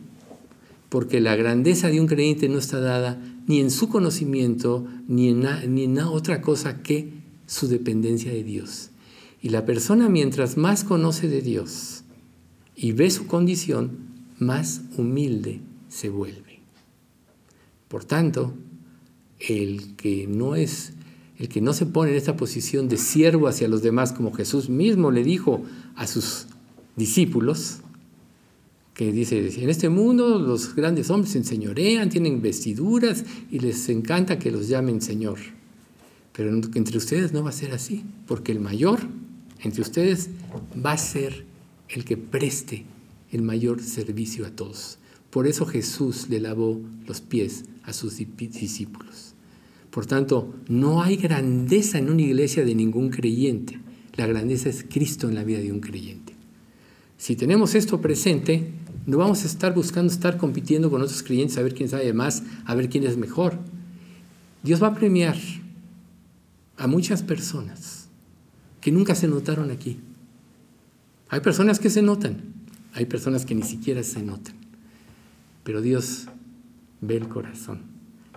[0.89, 5.45] porque la grandeza de un creyente no está dada ni en su conocimiento, ni en,
[5.75, 7.13] ni en otra cosa que
[7.45, 8.93] su dependencia de Dios.
[9.43, 12.00] Y la persona mientras más conoce de Dios
[12.83, 13.99] y ve su condición,
[14.39, 16.61] más humilde se vuelve.
[17.89, 18.55] Por tanto,
[19.39, 20.95] el que no es
[21.39, 24.69] el que no se pone en esta posición de siervo hacia los demás, como Jesús
[24.69, 25.63] mismo le dijo
[25.95, 26.47] a sus
[26.97, 27.79] discípulos,
[28.93, 34.39] que dice, en este mundo los grandes hombres se enseñorean, tienen vestiduras y les encanta
[34.39, 35.39] que los llamen Señor.
[36.35, 39.01] Pero entre ustedes no va a ser así, porque el mayor
[39.63, 40.29] entre ustedes
[40.85, 41.50] va a ser
[41.91, 42.85] el que preste
[43.33, 44.99] el mayor servicio a todos.
[45.31, 49.35] Por eso Jesús le lavó los pies a sus discípulos.
[49.91, 53.81] Por tanto, no hay grandeza en una iglesia de ningún creyente.
[54.17, 56.35] La grandeza es Cristo en la vida de un creyente.
[57.17, 58.71] Si tenemos esto presente,
[59.07, 62.43] no vamos a estar buscando estar compitiendo con otros creyentes a ver quién sabe más,
[62.65, 63.59] a ver quién es mejor.
[64.63, 65.37] Dios va a premiar
[66.77, 68.09] a muchas personas
[68.81, 69.99] que nunca se notaron aquí.
[71.31, 72.43] Hay personas que se notan,
[72.93, 74.55] hay personas que ni siquiera se notan,
[75.63, 76.27] pero Dios
[77.01, 77.83] ve el corazón.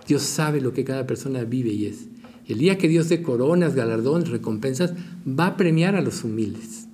[0.06, 2.06] Dios sabe lo que cada persona vive y es.
[2.46, 4.92] el día que Dios dé coronas, galardones, recompensas,
[5.26, 6.86] va a premiar a los humildes,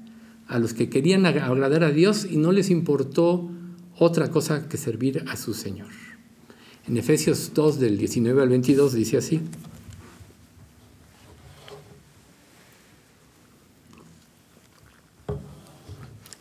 [0.46, 3.50] a los que querían agradar a Dios y no les importó
[3.98, 5.88] otra cosa que servir a su Señor.
[6.88, 9.40] En Efesios 2 del 19 al 22 dice así.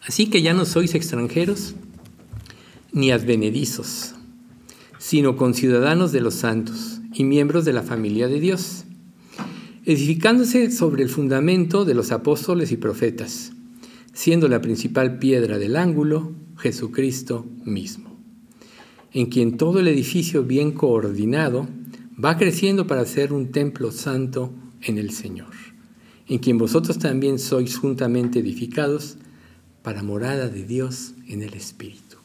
[0.09, 1.75] Así que ya no sois extranjeros
[2.91, 4.15] ni advenedizos
[4.97, 8.85] sino conciudadanos de los santos y miembros de la familia de Dios,
[9.85, 13.51] edificándose sobre el fundamento de los apóstoles y profetas,
[14.11, 18.19] siendo la principal piedra del ángulo Jesucristo mismo,
[19.13, 21.67] en quien todo el edificio bien coordinado
[22.23, 25.53] va creciendo para ser un templo santo en el Señor,
[26.27, 29.19] en quien vosotros también sois juntamente edificados
[29.89, 32.17] para morada de Dios en el Espíritu.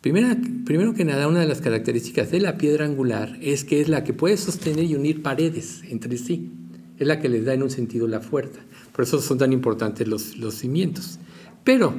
[0.00, 0.28] Primero,
[0.64, 4.04] primero que nada, una de las características de la piedra angular es que es la
[4.04, 6.52] que puede sostener y unir paredes entre sí.
[7.00, 8.60] Es la que les da en un sentido la fuerza.
[8.92, 11.18] Por eso son tan importantes los, los cimientos.
[11.64, 11.98] Pero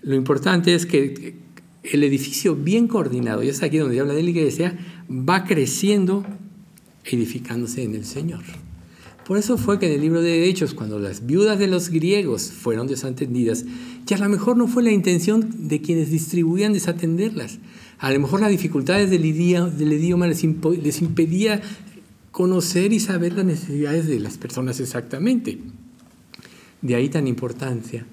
[0.00, 1.34] lo importante es que
[1.82, 4.78] el edificio bien coordinado, y es aquí donde habla de la iglesia,
[5.10, 6.24] va creciendo,
[7.04, 8.44] edificándose en el Señor.
[9.30, 12.50] Por eso fue que en el libro de Hechos, cuando las viudas de los griegos
[12.50, 13.64] fueron desatendidas,
[14.04, 17.60] ya a lo mejor no fue la intención de quienes distribuían desatenderlas.
[18.00, 20.44] A lo mejor las dificultades del idioma, les,
[20.82, 21.62] les impedía
[22.32, 25.60] conocer y saber las necesidades de las personas exactamente.
[26.82, 28.06] De ahí tan importancia,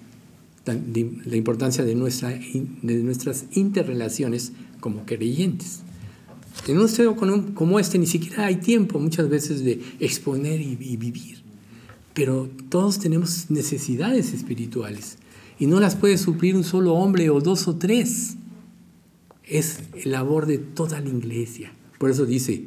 [0.65, 5.82] la importancia de nuestras interrelaciones como creyentes.
[6.65, 7.15] En un estado
[7.53, 11.37] como este ni siquiera hay tiempo muchas veces de exponer y, vivir.
[12.13, 15.17] Pero todos tenemos necesidades espirituales
[15.59, 18.35] y no las puede suplir un solo hombre o dos o tres.
[19.43, 21.71] Es el labor de toda la iglesia.
[21.99, 22.65] Por eso dice,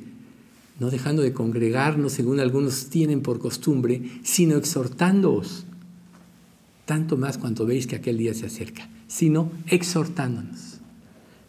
[0.78, 5.66] no dejando de congregarnos según algunos tienen por costumbre, sino exhortándoos,
[6.86, 10.69] tanto más cuanto veis que aquel día se acerca, sino exhortándonos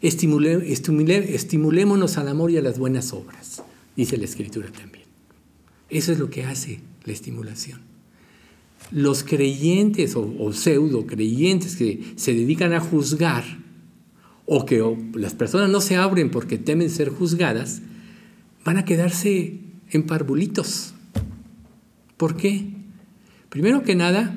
[0.02, 3.62] estimulémonos al amor y a las buenas obras,
[3.96, 5.04] dice la Escritura también.
[5.88, 7.80] Eso es lo que hace la estimulación.
[8.90, 13.44] Los creyentes o, pseudo creyentes que se dedican a juzgar
[14.44, 14.82] o que
[15.14, 17.80] las personas no se abren porque temen ser juzgadas,
[18.64, 19.60] van a quedarse
[19.90, 20.94] en parvulitos.
[22.16, 22.66] ¿Por qué?
[23.48, 24.36] Primero que nada,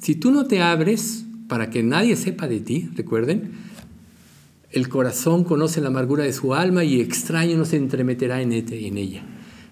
[0.00, 3.52] si tú no te abres para que nadie sepa de ti, recuerden,
[4.72, 8.98] el corazón conoce la amargura de su alma y extraño no se entremeterá en, en
[8.98, 9.22] ella.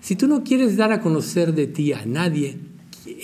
[0.00, 2.58] Si tú no quieres dar a conocer de ti a nadie,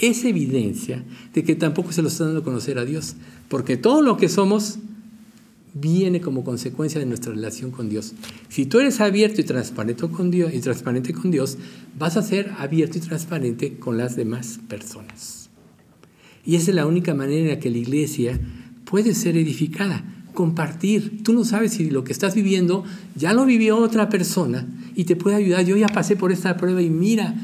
[0.01, 3.17] es evidencia de que tampoco se lo está dando a conocer a Dios,
[3.49, 4.79] porque todo lo que somos
[5.75, 8.15] viene como consecuencia de nuestra relación con Dios.
[8.49, 11.59] Si tú eres abierto y transparente con Dios, y transparente con Dios,
[11.99, 15.51] vas a ser abierto y transparente con las demás personas.
[16.47, 18.41] Y esa es la única manera en la que la iglesia
[18.85, 21.25] puede ser edificada compartir.
[21.25, 22.85] Tú no sabes si lo que estás viviendo
[23.17, 25.65] ya lo vivió otra persona y te puede ayudar.
[25.65, 27.35] Yo ya pasé por esta prueba y mira,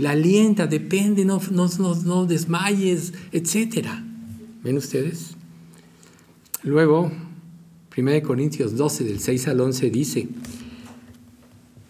[0.00, 1.68] la alienta, depende, no, no,
[2.04, 3.88] no, desmayes, etc.
[4.62, 5.34] ¿Ven ustedes?
[6.62, 7.10] Luego,
[7.96, 10.28] 1 Corintios 12, del 6 al 11 dice,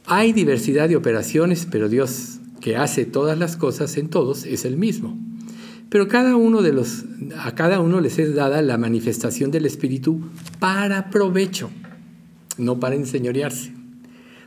[0.06, 4.76] hay diversidad de operaciones, pero Dios que hace todas las cosas en todos es el
[4.76, 5.18] mismo.
[5.88, 7.04] Pero cada uno de los,
[7.38, 10.20] a cada uno les es dada la manifestación del Espíritu
[10.58, 11.70] para provecho,
[12.58, 13.75] no para enseñorearse.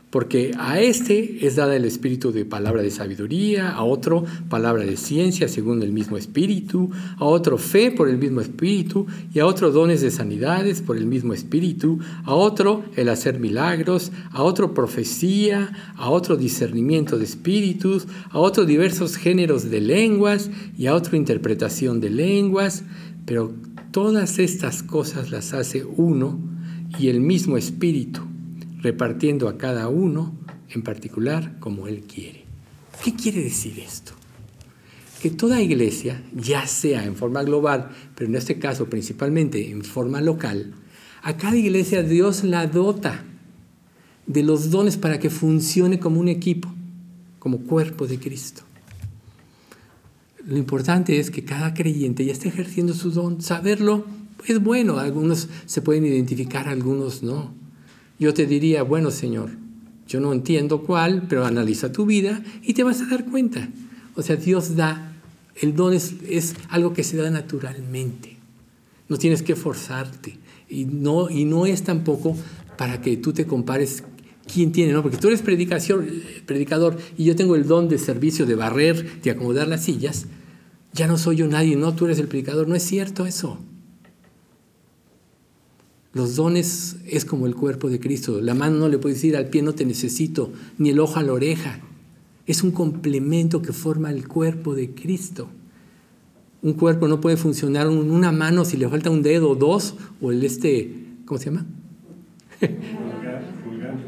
[0.09, 4.97] Porque a este es dada el espíritu de palabra de sabiduría, a otro palabra de
[4.97, 9.69] ciencia según el mismo espíritu, a otro fe por el mismo espíritu, y a otro
[9.71, 15.93] dones de sanidades por el mismo espíritu, a otro el hacer milagros, a otro profecía,
[15.95, 21.99] a otro discernimiento de espíritus, a otro diversos géneros de lenguas y a otro interpretación
[21.99, 22.83] de lenguas.
[23.25, 23.53] Pero
[23.91, 26.39] todas estas cosas las hace uno
[26.97, 28.28] y el mismo espíritu
[28.79, 30.33] repartiendo a cada uno
[30.69, 32.45] en particular como Él quiere.
[33.03, 34.13] ¿Qué quiere decir esto?
[35.21, 40.21] Que toda iglesia, ya sea en forma global, pero en este caso principalmente en forma
[40.21, 40.73] local,
[41.21, 43.25] a cada iglesia Dios la dota
[44.27, 46.71] de los dones para que funcione como un equipo,
[47.39, 48.61] como cuerpo de Cristo.
[50.45, 53.41] Lo importante es que cada creyente ya esté ejerciendo su don.
[53.41, 54.05] Saberlo
[54.47, 54.97] es bueno.
[54.97, 57.53] Algunos se pueden identificar, algunos no.
[58.19, 59.51] Yo te diría, bueno Señor,
[60.09, 63.69] yo no entiendo cuál, pero analiza tu vida y te vas a dar cuenta.
[64.15, 65.13] O sea, Dios da,
[65.55, 68.37] el don es, algo que se da naturalmente.
[69.07, 70.37] No tienes que forzarte.
[70.67, 72.35] Y no, y no es tampoco
[72.77, 74.03] para que tú te compares
[74.51, 75.01] quién tiene, ¿no?
[75.03, 79.67] Porque tú eres predicador y yo tengo el don de servicio de barrer, de acomodar
[79.67, 80.25] las sillas.
[80.93, 82.67] Ya no soy yo nadie, no, tú eres el predicador.
[82.67, 83.59] No es cierto eso.
[86.13, 88.41] Los dones es como el cuerpo de Cristo.
[88.41, 91.23] La mano no le puede decir al pie no te necesito, ni el ojo a
[91.23, 91.79] la oreja.
[92.47, 95.49] Es un complemento que forma el cuerpo de Cristo.
[96.61, 100.31] Un cuerpo no puede funcionar una mano si le falta un dedo o dos, o
[100.31, 100.93] el este,
[101.25, 101.65] ¿cómo se llama?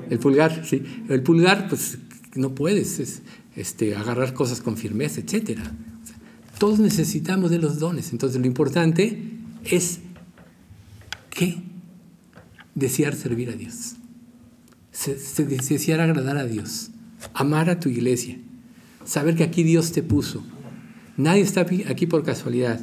[0.10, 0.84] El pulgar, sí.
[1.08, 1.98] El pulgar, pues
[2.36, 3.22] no puedes
[3.56, 5.60] este, agarrar cosas con firmeza, etc.
[6.58, 8.12] todos necesitamos de los dones.
[8.12, 9.24] Entonces lo importante
[9.64, 10.00] es
[11.30, 11.71] que
[12.76, 13.96] desear servir a Dios,
[15.38, 16.92] desear agradar a Dios,
[17.34, 18.38] amar a tu iglesia,
[19.06, 20.44] saber que aquí Dios te puso.
[21.18, 22.80] Nadie está aquí por casualidad.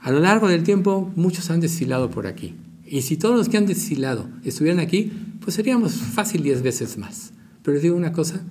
[0.00, 2.54] A lo largo del tiempo muchos han desfilado por aquí
[2.86, 7.32] Y si todos los que han deshilado estuvieran aquí, pues seríamos fácil diez veces más.
[7.62, 8.42] Pero les digo una cosa,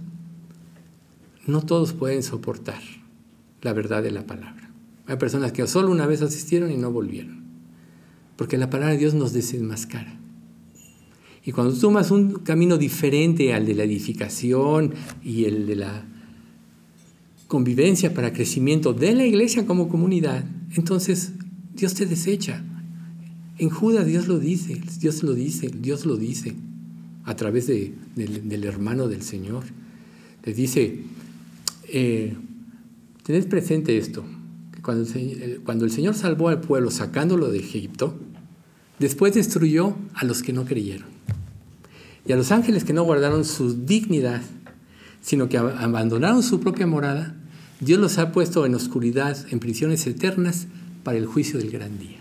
[1.46, 2.80] no todos pueden soportar
[3.62, 4.72] la verdad de la palabra.
[5.08, 7.44] Hay personas que solo una vez asistieron y no volvieron.
[8.38, 10.19] Porque la palabra de Dios nos desenmascara.
[11.50, 14.94] Y cuando tú tomas un camino diferente al de la edificación
[15.24, 16.06] y el de la
[17.48, 20.46] convivencia para crecimiento de la iglesia como comunidad,
[20.76, 21.32] entonces
[21.74, 22.64] Dios te desecha.
[23.58, 26.54] En Judas Dios lo dice, Dios lo dice, Dios lo dice
[27.24, 27.96] a través del,
[28.64, 29.64] hermano del Señor.
[30.46, 31.00] Le dice,
[31.88, 32.36] eh,
[33.24, 34.24] tened presente esto,
[34.72, 38.20] que el, cuando el Señor salvó al pueblo sacándolo de Egipto,
[39.00, 41.18] después destruyó a los que no creyeron.
[42.26, 44.42] Y a los ángeles que no guardaron su dignidad,
[45.22, 47.36] sino que abandonaron su propia morada,
[47.80, 50.68] Dios los ha puesto en oscuridad, en prisiones eternas,
[51.04, 52.20] para el juicio del gran día.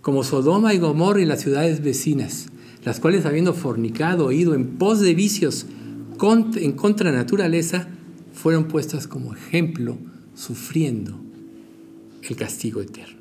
[0.00, 2.46] Como Sodoma y Gomorra y las ciudades vecinas,
[2.84, 5.66] las cuales habiendo fornicado, ido en pos de vicios
[6.56, 7.88] en contra naturaleza,
[8.32, 9.98] fueron puestas como ejemplo,
[10.34, 11.20] sufriendo
[12.22, 13.20] el castigo eterno.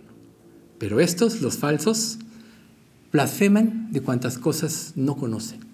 [0.78, 2.20] Pero estos, los falsos,
[3.12, 5.69] blasfeman de cuantas cosas no conocen.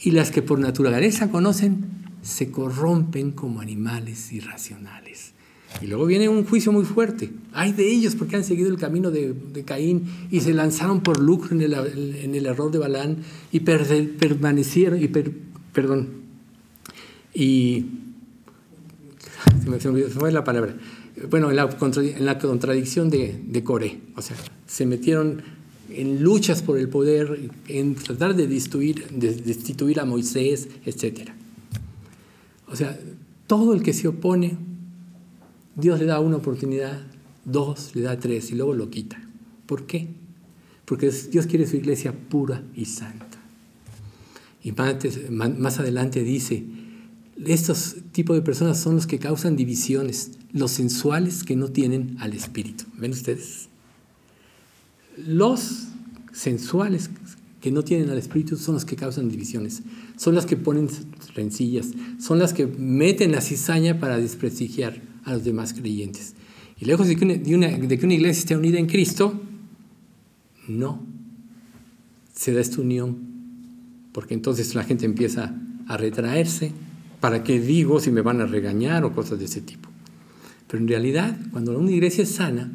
[0.00, 1.86] Y las que por naturaleza conocen,
[2.22, 5.32] se corrompen como animales irracionales.
[5.82, 7.30] Y luego viene un juicio muy fuerte.
[7.52, 9.34] Hay de ellos porque han seguido el camino de,
[9.66, 13.18] Caín y se lanzaron por lucro en el, error de Balán
[13.52, 16.08] y permanecieron, y perdón,
[17.34, 17.86] y
[19.78, 20.74] se me, fue la palabra.
[21.30, 24.00] Bueno, en la, contradicción de, de Coré.
[24.16, 24.36] O sea,
[24.66, 25.42] se metieron
[25.90, 31.30] en luchas por el poder, en tratar de destituir, de destituir a Moisés, etc.
[32.66, 32.98] O sea,
[33.46, 34.56] todo el que se opone
[35.78, 37.00] Dios le da una oportunidad,
[37.44, 39.22] dos, le da tres y luego lo quita.
[39.66, 40.08] ¿Por qué?
[40.84, 43.38] Porque Dios quiere su iglesia pura y santa.
[44.60, 46.64] Y más adelante dice,
[47.46, 52.32] estos tipos de personas son los que causan divisiones, los sensuales que no tienen al
[52.32, 52.84] Espíritu.
[52.98, 53.68] ¿Ven ustedes?
[55.26, 55.88] Los
[56.32, 57.10] sensuales
[57.60, 59.82] que no tienen al Espíritu son los que causan divisiones,
[60.16, 60.88] son las que ponen
[61.34, 61.88] rencillas,
[62.20, 66.34] son las que meten la cizaña para desprestigiar a los demás creyentes.
[66.80, 67.68] Y lejos de que una,
[68.14, 69.40] iglesia esté unida en Cristo,
[70.68, 71.04] no
[72.32, 73.18] se da esta unión,
[74.12, 75.54] porque entonces la gente empieza
[75.88, 76.70] a retraerse,
[77.20, 79.88] ¿para qué digo si me van a regañar o cosas de ese tipo?
[80.68, 82.70] Pero en realidad, cuando una iglesia es sana,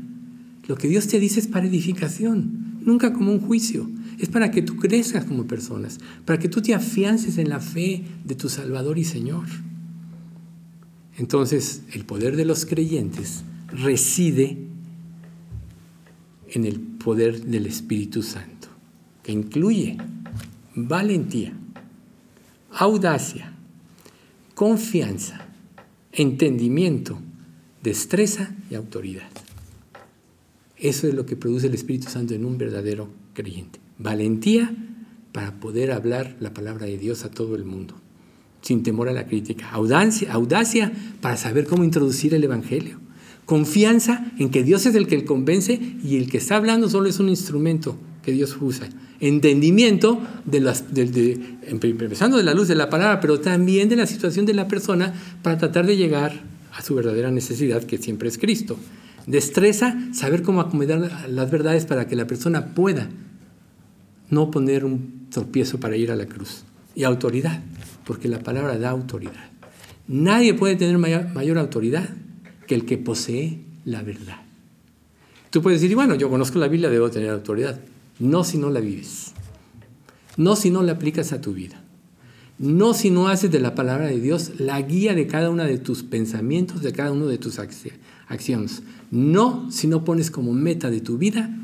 [0.67, 3.89] lo que Dios te dice es para edificación, nunca como un juicio.
[4.19, 8.03] Es para que tú crezcas como personas, para que tú te afiances en la fe
[8.23, 9.45] de tu Salvador y Señor.
[11.17, 14.57] Entonces, el poder de los creyentes reside
[16.49, 18.69] en el poder del Espíritu Santo,
[19.23, 19.97] que incluye
[20.75, 21.53] valentía,
[22.71, 23.53] audacia,
[24.55, 25.45] confianza,
[26.11, 27.19] entendimiento,
[27.81, 29.29] destreza y autoridad.
[30.83, 33.79] Eso es lo que produce el Espíritu Santo en un verdadero creyente.
[33.97, 34.75] Valentía
[35.31, 37.95] para poder hablar la palabra de Dios a todo el mundo
[38.61, 39.69] sin temor a la crítica.
[39.71, 42.99] Audacia, audacia para saber cómo introducir el Evangelio.
[43.45, 47.19] Confianza en que Dios es el que convence y el que está hablando solo es
[47.19, 48.89] un instrumento que Dios usa.
[49.19, 54.45] Entendimiento, de las, empezando de la luz de la palabra, pero también de la situación
[54.45, 56.41] de la persona para tratar de llegar
[56.73, 58.77] a su verdadera necesidad, que siempre es Cristo.
[59.25, 63.09] Destreza, saber cómo acomodar las verdades para que la persona pueda
[64.29, 66.63] no poner un tropiezo para ir a la cruz.
[66.95, 67.61] Y autoridad,
[68.05, 69.49] porque la palabra da autoridad.
[70.07, 72.09] Nadie puede tener mayor, autoridad
[72.67, 74.41] que el que posee la verdad.
[75.49, 77.79] Tú puedes decir, bueno, yo conozco la Biblia, debo tener autoridad.
[78.19, 79.33] No si no la vives.
[80.35, 81.81] No si no la aplicas a tu vida.
[82.57, 85.77] No si no haces de la palabra de Dios la guía de cada uno de
[85.77, 87.59] tus pensamientos, de cada uno de tus
[88.27, 88.83] acciones.
[89.11, 91.55] No si no pones como meta de tu vida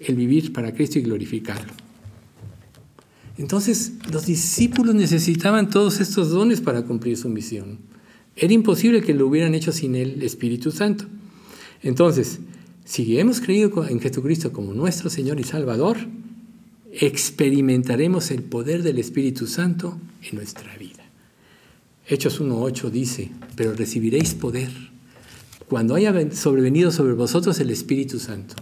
[0.00, 1.72] el vivir para Cristo y glorificarlo.
[3.38, 7.78] Entonces los discípulos necesitaban todos estos dones para cumplir su misión.
[8.34, 11.04] Era imposible que lo hubieran hecho sin el Espíritu Santo.
[11.82, 12.40] Entonces,
[12.84, 15.96] si hemos creído en Jesucristo como nuestro Señor y Salvador,
[16.92, 21.04] experimentaremos el poder del Espíritu Santo en nuestra vida.
[22.08, 24.70] Hechos 1.8 dice, pero recibiréis poder
[25.68, 28.54] cuando haya sobrevenido sobre vosotros el Espíritu Santo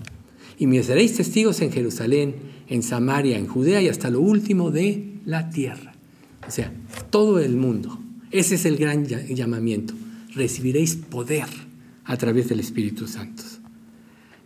[0.59, 2.35] y me seréis testigos en Jerusalén,
[2.69, 5.95] en Samaria, en Judea y hasta lo último de la tierra.
[6.47, 6.73] O sea,
[7.11, 7.99] todo el mundo.
[8.31, 9.95] Ese es el gran llamamiento.
[10.35, 11.47] Recibiréis poder
[12.05, 13.43] a través del Espíritu Santo.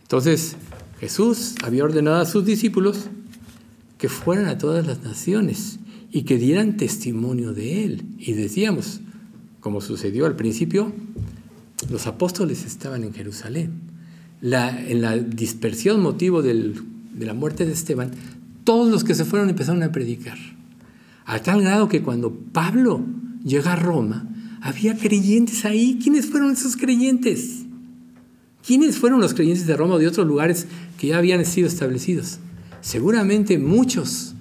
[0.02, 0.56] Entonces,
[1.00, 3.06] Jesús había ordenado a sus discípulos
[3.98, 5.78] que fueran a todas las naciones
[6.10, 8.04] y que dieran testimonio de Él.
[8.18, 9.00] Y decíamos,
[9.60, 10.92] como sucedió al principio,
[11.88, 13.88] los apóstoles estaban en Jerusalén.
[14.40, 16.74] en la dispersión motivo de
[17.18, 18.12] la muerte de Esteban,
[18.64, 20.38] todos los que se fueron empezaron a predicar.
[21.24, 23.04] A tal grado que cuando Pablo
[23.44, 24.28] llega a Roma,
[24.60, 25.98] había creyentes ahí.
[26.02, 27.64] ¿Quiénes fueron esos creyentes?
[28.66, 30.66] ¿Quiénes fueron los creyentes de Roma o de otros lugares
[30.98, 32.38] que ya habían sido establecidos?
[32.80, 34.34] Seguramente muchos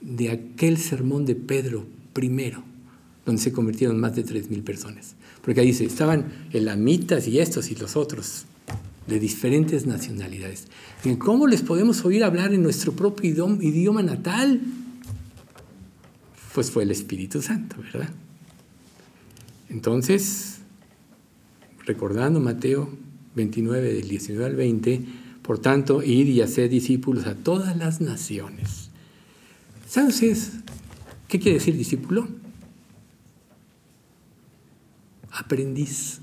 [0.00, 2.62] de aquel sermón de Pedro primero,
[3.24, 5.14] donde se convirtieron más de 3.000 personas.
[5.42, 8.46] Porque ahí dice, estaban elamitas y estos y los otros,
[9.06, 10.68] de diferentes nacionalidades.
[11.18, 14.60] ¿Cómo les podemos oír hablar en nuestro propio idioma natal?
[16.54, 18.08] Pues fue el Espíritu Santo, ¿verdad?
[19.68, 20.58] Entonces,
[21.84, 22.88] recordando Mateo
[23.34, 25.04] 29, del 19 al 20,
[25.42, 28.88] por tanto, ir y hacer discípulos a todas las naciones.
[29.86, 30.52] ¿Saben ustedes
[31.28, 32.28] qué quiere decir discípulo?
[35.34, 36.20] Aprendiz.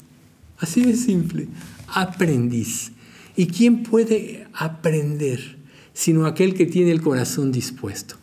[0.57, 1.47] Así de simple.
[1.87, 2.91] Aprendiz.
[3.35, 5.57] ¿Y quién puede aprender
[5.93, 8.15] sino aquel que tiene el corazón dispuesto?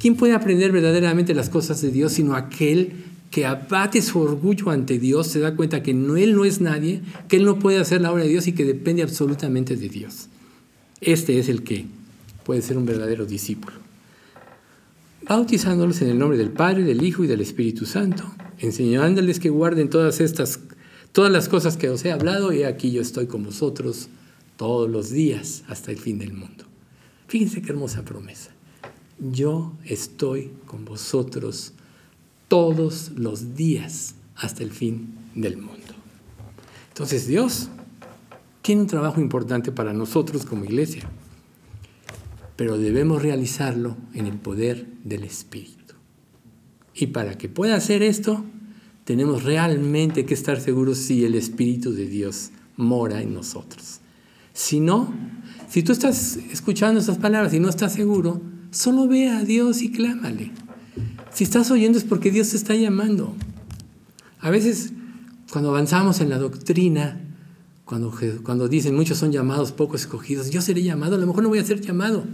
[0.00, 2.92] ¿Quién puede aprender verdaderamente las cosas de Dios sino aquel
[3.30, 7.02] que abate su orgullo ante Dios, se da cuenta que no, Él no es nadie,
[7.28, 10.28] que Él no puede hacer la obra de Dios y que depende absolutamente de Dios?
[11.00, 11.86] Este es el que
[12.44, 13.76] puede ser un verdadero discípulo.
[15.28, 18.24] Bautizándolos en el nombre del Padre, del Hijo y del Espíritu Santo,
[18.58, 20.60] enseñándoles que guarden todas estas,
[21.12, 24.08] todas las cosas que os he hablado, y aquí yo estoy con vosotros
[24.56, 26.64] todos los días hasta el fin del mundo.
[27.28, 28.50] Fíjense qué hermosa promesa.
[29.18, 31.72] Yo estoy con vosotros
[32.48, 35.94] todos los días hasta el fin del mundo.
[36.88, 37.68] Entonces Dios
[38.62, 41.08] tiene un trabajo importante para nosotros como iglesia,
[42.56, 45.85] pero debemos realizarlo en el poder del Espíritu.
[46.98, 48.44] Y para que pueda hacer esto,
[49.04, 54.00] tenemos realmente que estar seguros si el Espíritu de Dios mora en nosotros.
[54.54, 55.12] Si no,
[55.68, 58.40] si tú estás escuchando estas palabras y no estás seguro,
[58.70, 60.52] solo ve a Dios y clámale.
[61.32, 63.34] Si estás oyendo es porque Dios te está llamando.
[64.40, 64.92] A veces,
[65.52, 67.20] cuando avanzamos en la doctrina,
[67.84, 71.50] cuando, cuando dicen muchos son llamados, pocos escogidos, yo seré llamado, a lo mejor no
[71.50, 72.24] voy a ser llamado.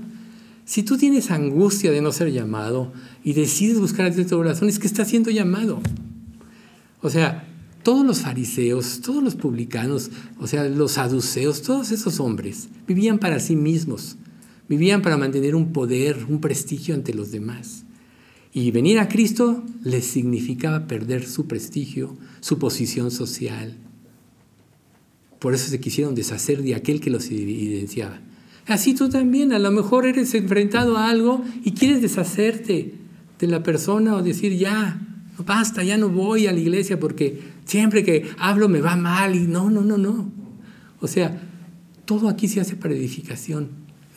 [0.65, 2.93] Si tú tienes angustia de no ser llamado
[3.25, 5.81] y decides buscar a Dios de tu corazón, es que estás siendo llamado.
[7.01, 7.49] O sea,
[7.83, 13.41] todos los fariseos, todos los publicanos, o sea, los saduceos, todos esos hombres vivían para
[13.41, 14.17] sí mismos,
[14.69, 17.85] vivían para mantener un poder, un prestigio ante los demás.
[18.55, 23.77] Y venir a Cristo les significaba perder su prestigio, su posición social.
[25.41, 28.21] Por eso se quisieron deshacer de aquel que los evidenciaba.
[28.67, 32.95] Así tú también, a lo mejor eres enfrentado a algo y quieres deshacerte
[33.39, 35.01] de la persona o decir, ya,
[35.37, 39.35] no basta, ya no voy a la iglesia porque siempre que hablo me va mal
[39.35, 40.31] y no, no, no, no.
[41.01, 41.41] O sea,
[42.05, 43.71] todo aquí se hace para edificación.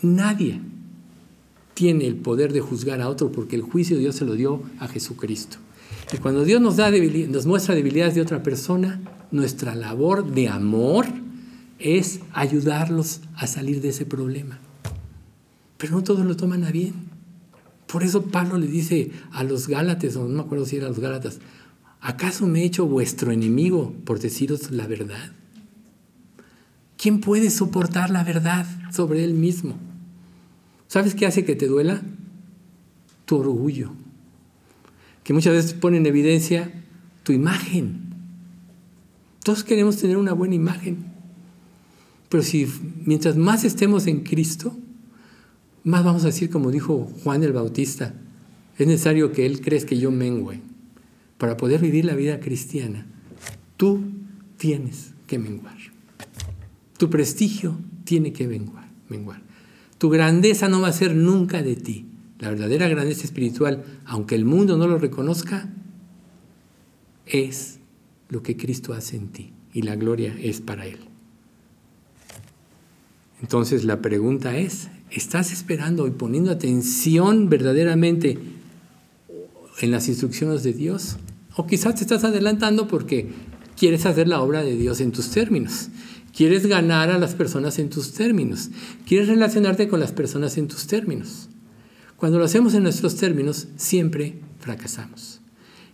[0.03, 0.61] Nadie
[1.73, 4.87] tiene el poder de juzgar a otro porque el juicio Dios se lo dio a
[4.87, 5.57] Jesucristo.
[6.13, 11.07] Y cuando Dios nos, da nos muestra debilidades de otra persona, nuestra labor de amor
[11.79, 14.59] es ayudarlos a salir de ese problema.
[15.77, 16.93] Pero no todos lo toman a bien.
[17.87, 20.99] Por eso Pablo le dice a los Gálatas, o no me acuerdo si eran los
[20.99, 21.39] Gálatas,
[22.01, 25.31] ¿acaso me he hecho vuestro enemigo por deciros la verdad?
[26.97, 29.75] ¿Quién puede soportar la verdad sobre él mismo?
[30.87, 32.01] ¿Sabes qué hace que te duela?
[33.25, 33.91] Tu orgullo,
[35.23, 36.71] que muchas veces pone en evidencia
[37.23, 38.13] tu imagen.
[39.43, 41.14] Todos queremos tener una buena imagen,
[42.29, 42.67] pero si
[43.05, 44.75] mientras más estemos en Cristo,
[45.83, 48.13] más vamos a decir como dijo Juan el Bautista,
[48.77, 50.61] es necesario que Él crezca que yo mengüe.
[51.37, 53.05] Para poder vivir la vida cristiana,
[53.77, 54.01] tú
[54.57, 55.77] tienes que menguar.
[56.97, 58.89] Tu prestigio tiene que menguar.
[59.09, 59.41] menguar.
[59.97, 62.05] Tu grandeza no va a ser nunca de ti.
[62.39, 65.69] La verdadera grandeza espiritual, aunque el mundo no lo reconozca,
[67.25, 67.79] es
[68.29, 70.99] lo que Cristo hace en ti y la gloria es para Él.
[73.45, 78.39] Entonces la pregunta es, ¿estás esperando y poniendo atención verdaderamente
[79.81, 81.17] en las instrucciones de Dios?
[81.55, 83.29] O quizás te estás adelantando porque
[83.77, 85.89] quieres hacer la obra de Dios en tus términos.
[86.35, 88.71] Quieres ganar a las personas en tus términos.
[89.05, 91.47] Quieres relacionarte con las personas en tus términos.
[92.17, 95.39] Cuando lo hacemos en nuestros términos, siempre fracasamos.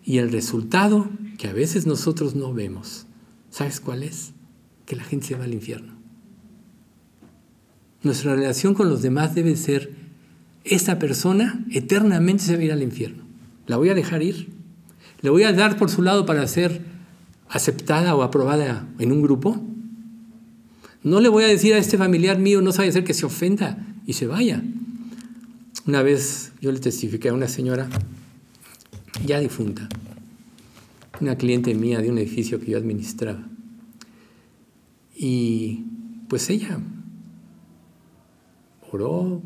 [0.06, 3.08] Y el resultado, que a veces nosotros no vemos,
[3.50, 4.32] ¿sabes cuál es?
[4.86, 6.01] Que la gente se va al infierno.
[8.04, 9.92] Nuestra relación con los demás debe ser,
[10.64, 13.24] esta persona eternamente se va a ir al infierno.
[13.68, 14.50] ¿La voy a dejar ir?
[15.22, 16.82] ¿Le voy a dar por su lado para ser
[17.48, 19.62] aceptada o aprobada en un grupo?
[21.04, 23.78] No le voy a decir a este familiar mío, no sabe hacer que se ofenda
[24.06, 24.64] y se vaya.
[25.88, 27.88] Una vez yo le testifiqué a una señora
[29.26, 29.88] ya difunta,
[31.20, 33.48] una cliente mía de un edificio que yo administraba.
[35.16, 35.86] Y
[36.28, 36.80] pues ella
[38.92, 39.42] oró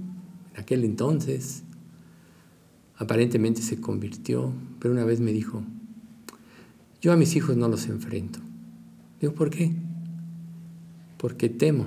[0.54, 1.64] en aquel entonces,
[2.98, 5.64] aparentemente se convirtió, pero una vez me dijo,
[7.02, 8.40] yo a mis hijos no los enfrento.
[9.20, 9.74] Digo, ¿por qué?
[11.18, 11.86] Porque temo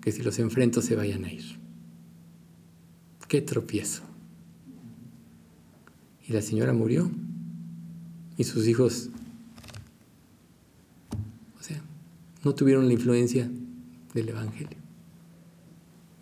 [0.00, 1.44] que si los enfrento se vayan a ir.
[3.28, 4.02] Qué tropiezo.
[6.28, 7.10] Y la señora murió
[8.36, 9.10] y sus hijos,
[11.58, 11.80] o sea,
[12.44, 13.50] no tuvieron la influencia
[14.14, 14.78] del Evangelio.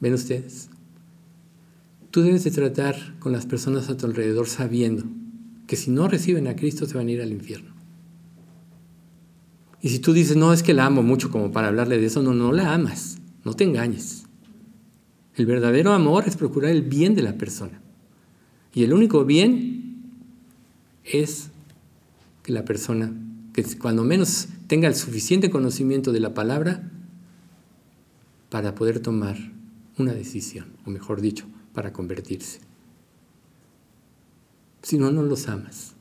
[0.01, 0.69] ¿Ven ustedes?
[2.15, 5.03] Tú debes de tratar con las personas a tu alrededor sabiendo
[5.67, 7.75] que si no reciben a Cristo se van a ir al infierno.
[9.83, 12.23] Y si tú dices, no, es que la amo mucho como para hablarle de eso,
[12.23, 14.27] no, no la amas, no te engañes.
[15.35, 17.83] El verdadero amor es procurar el bien de la persona.
[18.73, 20.05] Y el único bien
[21.03, 21.51] es
[22.45, 23.13] que la persona,
[23.53, 26.93] que cuando menos tenga el suficiente conocimiento de la palabra
[28.51, 29.37] para poder tomar
[29.99, 32.61] una decisión, o mejor dicho, para convertirse.
[34.83, 35.95] Si no, no los amas.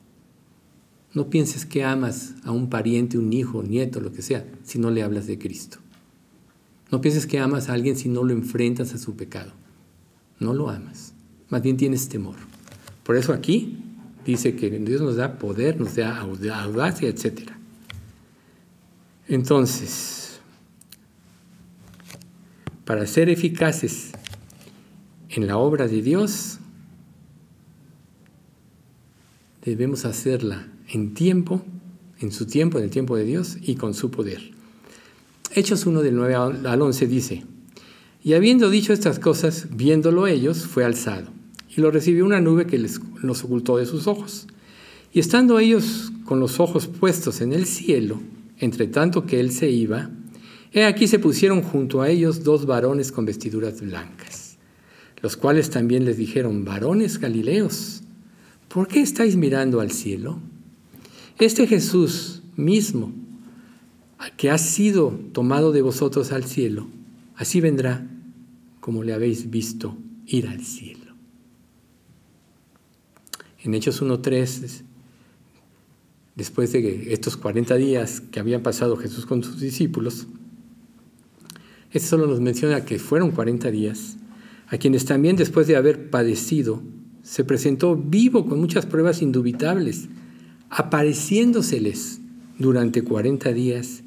[1.12, 4.90] No pienses que amas a un pariente, un hijo, nieto, lo que sea, si no
[4.90, 5.78] le hablas de Cristo.
[6.90, 9.52] No pienses que amas a alguien si no lo enfrentas a su pecado.
[10.38, 11.14] No lo amas.
[11.48, 12.36] Más bien tienes temor.
[13.04, 13.78] Por eso aquí
[14.24, 17.50] dice que Dios nos da poder, nos da audacia, etc.
[19.28, 20.40] Entonces,
[22.84, 24.12] para ser eficaces
[25.34, 26.58] en la obra de Dios,
[29.64, 31.62] debemos hacerla en tiempo,
[32.20, 34.52] en su tiempo, en el tiempo de Dios y con su poder.
[35.52, 37.42] Hechos 1 del 9 al 11 dice,
[38.22, 41.30] y habiendo dicho estas cosas, viéndolo ellos, fue alzado,
[41.74, 44.46] y lo recibió una nube que les, los ocultó de sus ojos.
[45.12, 48.20] Y estando ellos con los ojos puestos en el cielo,
[48.58, 50.10] entre tanto que él se iba,
[50.72, 54.33] he aquí se pusieron junto a ellos dos varones con vestiduras blancas
[55.24, 58.02] los cuales también les dijeron, varones galileos,
[58.68, 60.38] ¿por qué estáis mirando al cielo?
[61.38, 63.10] Este Jesús mismo,
[64.36, 66.88] que ha sido tomado de vosotros al cielo,
[67.36, 68.06] así vendrá
[68.80, 69.96] como le habéis visto
[70.26, 71.14] ir al cielo.
[73.62, 74.82] En Hechos 1.3,
[76.34, 80.26] después de estos 40 días que habían pasado Jesús con sus discípulos,
[81.92, 84.18] esto solo nos menciona que fueron 40 días,
[84.74, 86.82] a quienes también después de haber padecido,
[87.22, 90.08] se presentó vivo con muchas pruebas indubitables,
[90.68, 92.20] apareciéndoseles
[92.58, 94.02] durante 40 días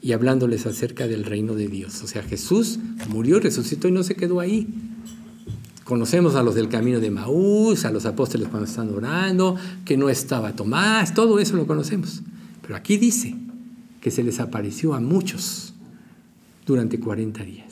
[0.00, 2.04] y hablándoles acerca del reino de Dios.
[2.04, 4.68] O sea, Jesús murió, resucitó y no se quedó ahí.
[5.82, 10.08] Conocemos a los del camino de Maús, a los apóstoles cuando están orando, que no
[10.08, 12.22] estaba Tomás, todo eso lo conocemos.
[12.62, 13.34] Pero aquí dice
[14.00, 15.74] que se les apareció a muchos
[16.64, 17.71] durante 40 días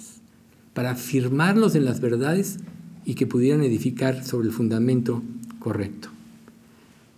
[0.75, 2.59] para afirmarlos en las verdades
[3.05, 5.23] y que pudieran edificar sobre el fundamento
[5.59, 6.09] correcto.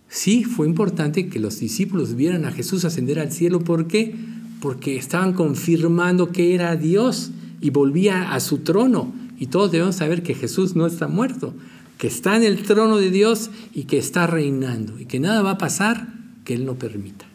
[0.09, 3.61] Sí, fue importante que los discípulos vieran a Jesús ascender al cielo.
[3.61, 4.15] ¿Por qué?
[4.61, 7.31] Porque estaban confirmando que era Dios
[7.61, 9.11] y volvía a su trono.
[9.39, 11.55] Y todos debemos saber que Jesús no está muerto,
[11.97, 15.51] que está en el trono de Dios y que está reinando y que nada va
[15.51, 16.13] a pasar
[16.45, 17.25] que Él no permita.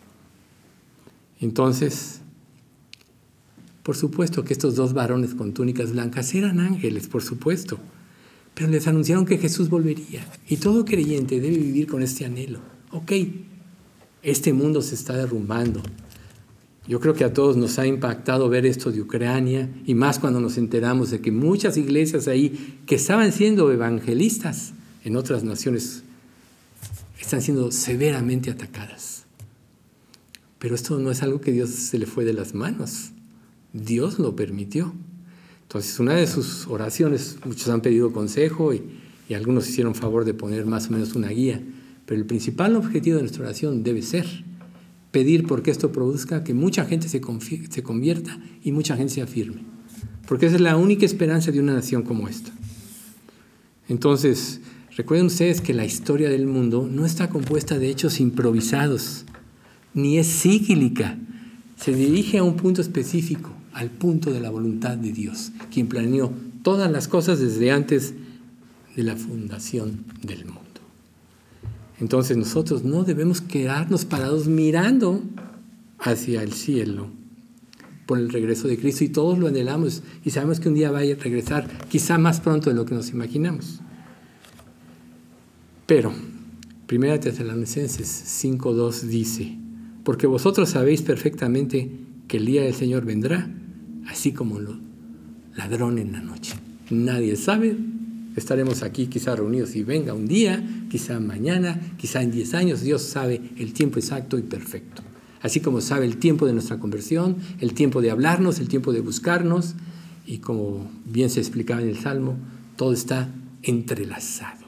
[1.41, 2.18] Entonces,
[3.89, 7.78] por supuesto que estos dos varones con túnicas blancas eran ángeles, por supuesto,
[8.53, 10.30] pero les anunciaron que Jesús volvería.
[10.47, 12.59] Y todo creyente debe vivir con este anhelo.
[12.91, 13.12] Ok,
[14.22, 15.80] este mundo se está derrumbando.
[16.86, 20.39] Yo creo que a todos nos ha impactado ver esto de Ucrania y más cuando
[20.39, 26.03] nos enteramos de que muchas iglesias ahí que estaban siendo evangelistas en otras naciones
[27.18, 29.24] están siendo severamente atacadas.
[30.59, 33.12] Pero esto no es algo que Dios se le fue de las manos.
[33.73, 34.95] Dios lo permitió.
[35.62, 38.83] Entonces, una de sus oraciones, muchos han pedido consejo y,
[39.35, 41.62] algunos hicieron favor de poner más o menos una guía,
[42.07, 44.25] pero el principal objetivo de nuestra oración debe ser
[45.11, 47.21] pedir porque esto produzca que mucha gente se,
[47.69, 49.61] se convierta y mucha gente se afirme,
[50.27, 52.51] porque esa es la única esperanza de una nación como esta.
[53.87, 54.62] Entonces,
[54.97, 59.27] recuerden ustedes que la historia del mundo no está compuesta de hechos improvisados,
[59.93, 61.19] ni es cíclica,
[61.77, 66.33] se dirige a un punto específico al punto de la voluntad de Dios, quien planeó
[66.62, 68.12] todas las cosas desde antes
[68.97, 70.62] de la fundación del mundo.
[72.01, 75.22] Entonces nosotros no debemos quedarnos parados mirando
[76.01, 77.09] hacia el cielo
[78.05, 80.99] por el regreso de Cristo y todos lo anhelamos y sabemos que un día va
[80.99, 83.81] a regresar, quizá más pronto de lo que nos imaginamos.
[85.87, 86.12] Pero,
[86.91, 89.57] 1 Tesalonicenses 5.2 dice,
[90.03, 91.93] porque vosotros sabéis perfectamente
[92.26, 93.49] que el día del Señor vendrá,
[94.09, 94.77] así como lo
[95.57, 96.55] ladrón en la noche.
[96.91, 97.77] Nadie sabe,
[98.37, 103.03] estaremos aquí quizá reunidos y venga un día, quizá mañana, quizá en 10 años, Dios
[103.03, 105.03] sabe el tiempo exacto y perfecto
[105.43, 109.01] así como sabe el tiempo de nuestra conversión, el tiempo de hablarnos, el tiempo de
[109.01, 109.75] buscarnos,
[110.27, 112.37] y como bien se explicaba en el Salmo,
[112.77, 113.31] todo está
[113.63, 114.67] entrelazado.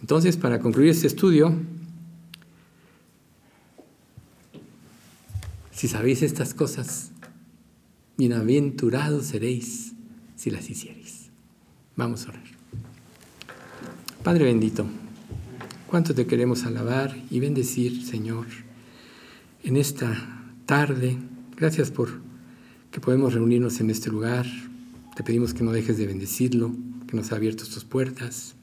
[0.00, 1.54] Entonces, para concluir este estudio,
[5.72, 7.10] si sabéis estas cosas,
[8.20, 9.94] bienaventurados seréis
[10.36, 11.30] si las hiciereis.
[11.96, 12.44] Vamos a orar.
[14.22, 14.84] Padre bendito,
[15.86, 18.46] cuánto te queremos alabar y bendecir, Señor
[19.64, 20.14] en esta
[20.66, 21.16] tarde.
[21.56, 22.20] Gracias por
[22.90, 24.44] que podemos reunirnos en este lugar.
[25.16, 26.74] Te pedimos que no dejes de bendecirlo,
[27.06, 28.54] que nos ha abierto tus puertas.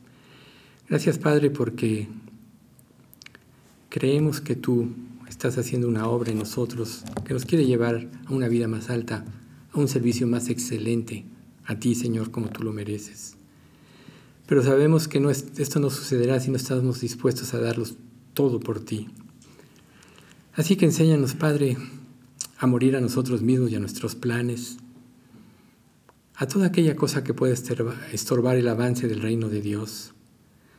[0.87, 2.07] Gracias, Padre, porque
[3.89, 4.89] creemos que tú
[5.27, 9.25] estás haciendo una obra en nosotros que nos quiere llevar a una vida más alta,
[9.81, 11.25] un servicio más excelente,
[11.65, 13.35] a ti, Señor, como tú lo mereces.
[14.47, 17.95] Pero sabemos que no esto no sucederá si no estamos dispuestos a darlos
[18.33, 19.07] todo por ti.
[20.53, 21.77] Así que enséñanos, Padre,
[22.57, 24.77] a morir a nosotros mismos y a nuestros planes,
[26.35, 30.13] a toda aquella cosa que pueda estorbar el avance del reino de Dios.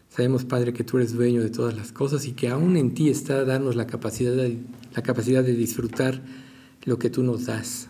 [0.09, 3.11] Sabemos, Padre, que tú eres dueño de todas las cosas y que aún en ti
[3.11, 4.35] está darnos la capacidad
[4.95, 6.23] la capacidad de disfrutar
[6.85, 7.88] lo que tú nos das.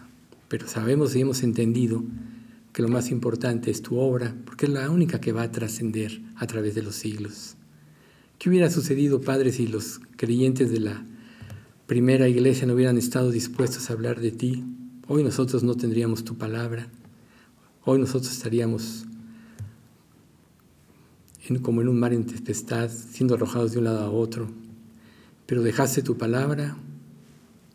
[0.49, 2.03] Pero sabemos y hemos entendido
[2.73, 6.21] que lo más importante es tu obra, porque es la única que va a trascender
[6.37, 7.57] a través de los siglos.
[8.39, 11.05] ¿Qué hubiera sucedido, Padre, si los creyentes de la
[11.87, 14.65] primera iglesia no hubieran estado dispuestos a hablar de ti,
[15.07, 16.89] hoy nosotros no tendríamos tu palabra,
[17.85, 19.07] hoy nosotros estaríamos
[21.63, 24.51] como en un mar en tempestad, siendo arrojados de un lado a otro,
[25.47, 26.77] pero dejaste tu palabra,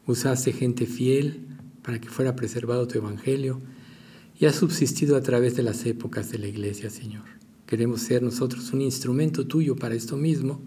[0.05, 1.52] usaste gente fiel
[1.83, 3.61] para que fuera preservado tu evangelio
[4.39, 7.23] y has subsistido a través de las épocas de la iglesia, Señor.
[7.67, 10.61] Queremos ser nosotros un instrumento tuyo para esto mismo,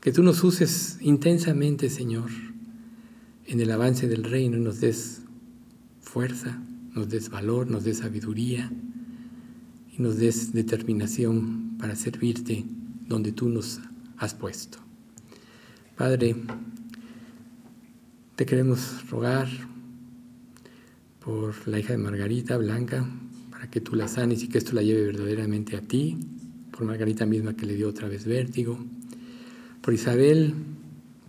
[0.00, 2.30] que tú nos uses intensamente, Señor,
[3.46, 5.22] en el avance del reino nos des
[6.00, 6.60] fuerza,
[6.94, 8.70] nos des valor, nos des sabiduría
[9.96, 12.64] y nos des determinación para servirte
[13.08, 13.80] donde tú nos
[14.18, 14.78] has puesto.
[15.96, 16.36] Padre,
[18.36, 19.48] te queremos rogar
[21.28, 23.06] por la hija de Margarita Blanca,
[23.50, 26.16] para que tú la sanes y que esto la lleve verdaderamente a ti,
[26.70, 28.78] por Margarita misma que le dio otra vez vértigo,
[29.82, 30.54] por Isabel,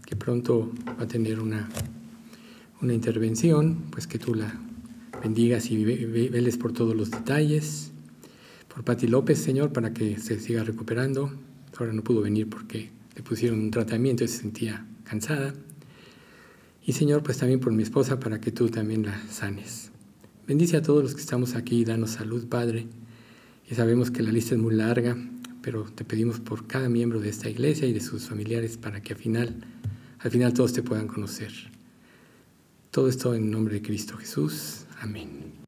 [0.06, 1.68] que pronto va a tener una
[2.82, 4.58] una intervención, pues que tú la
[5.22, 7.92] bendigas y veles por todos los detalles.
[8.74, 11.30] Por Pati López, Señor, para que se siga recuperando.
[11.78, 15.54] Ahora no pudo venir porque le pusieron un tratamiento y se sentía cansada.
[16.86, 19.89] Y Señor, pues también por mi esposa, para que tú también la sanes.
[20.50, 22.88] Bendice a todos los que estamos aquí, danos salud, Padre.
[23.70, 25.16] Y sabemos que la lista es muy larga,
[25.62, 29.14] pero te pedimos por cada miembro de esta iglesia y de sus familiares para que
[29.14, 29.64] al final,
[30.18, 31.52] al final todos te puedan conocer.
[32.90, 34.86] Todo esto en nombre de Cristo Jesús.
[35.00, 35.59] Amén.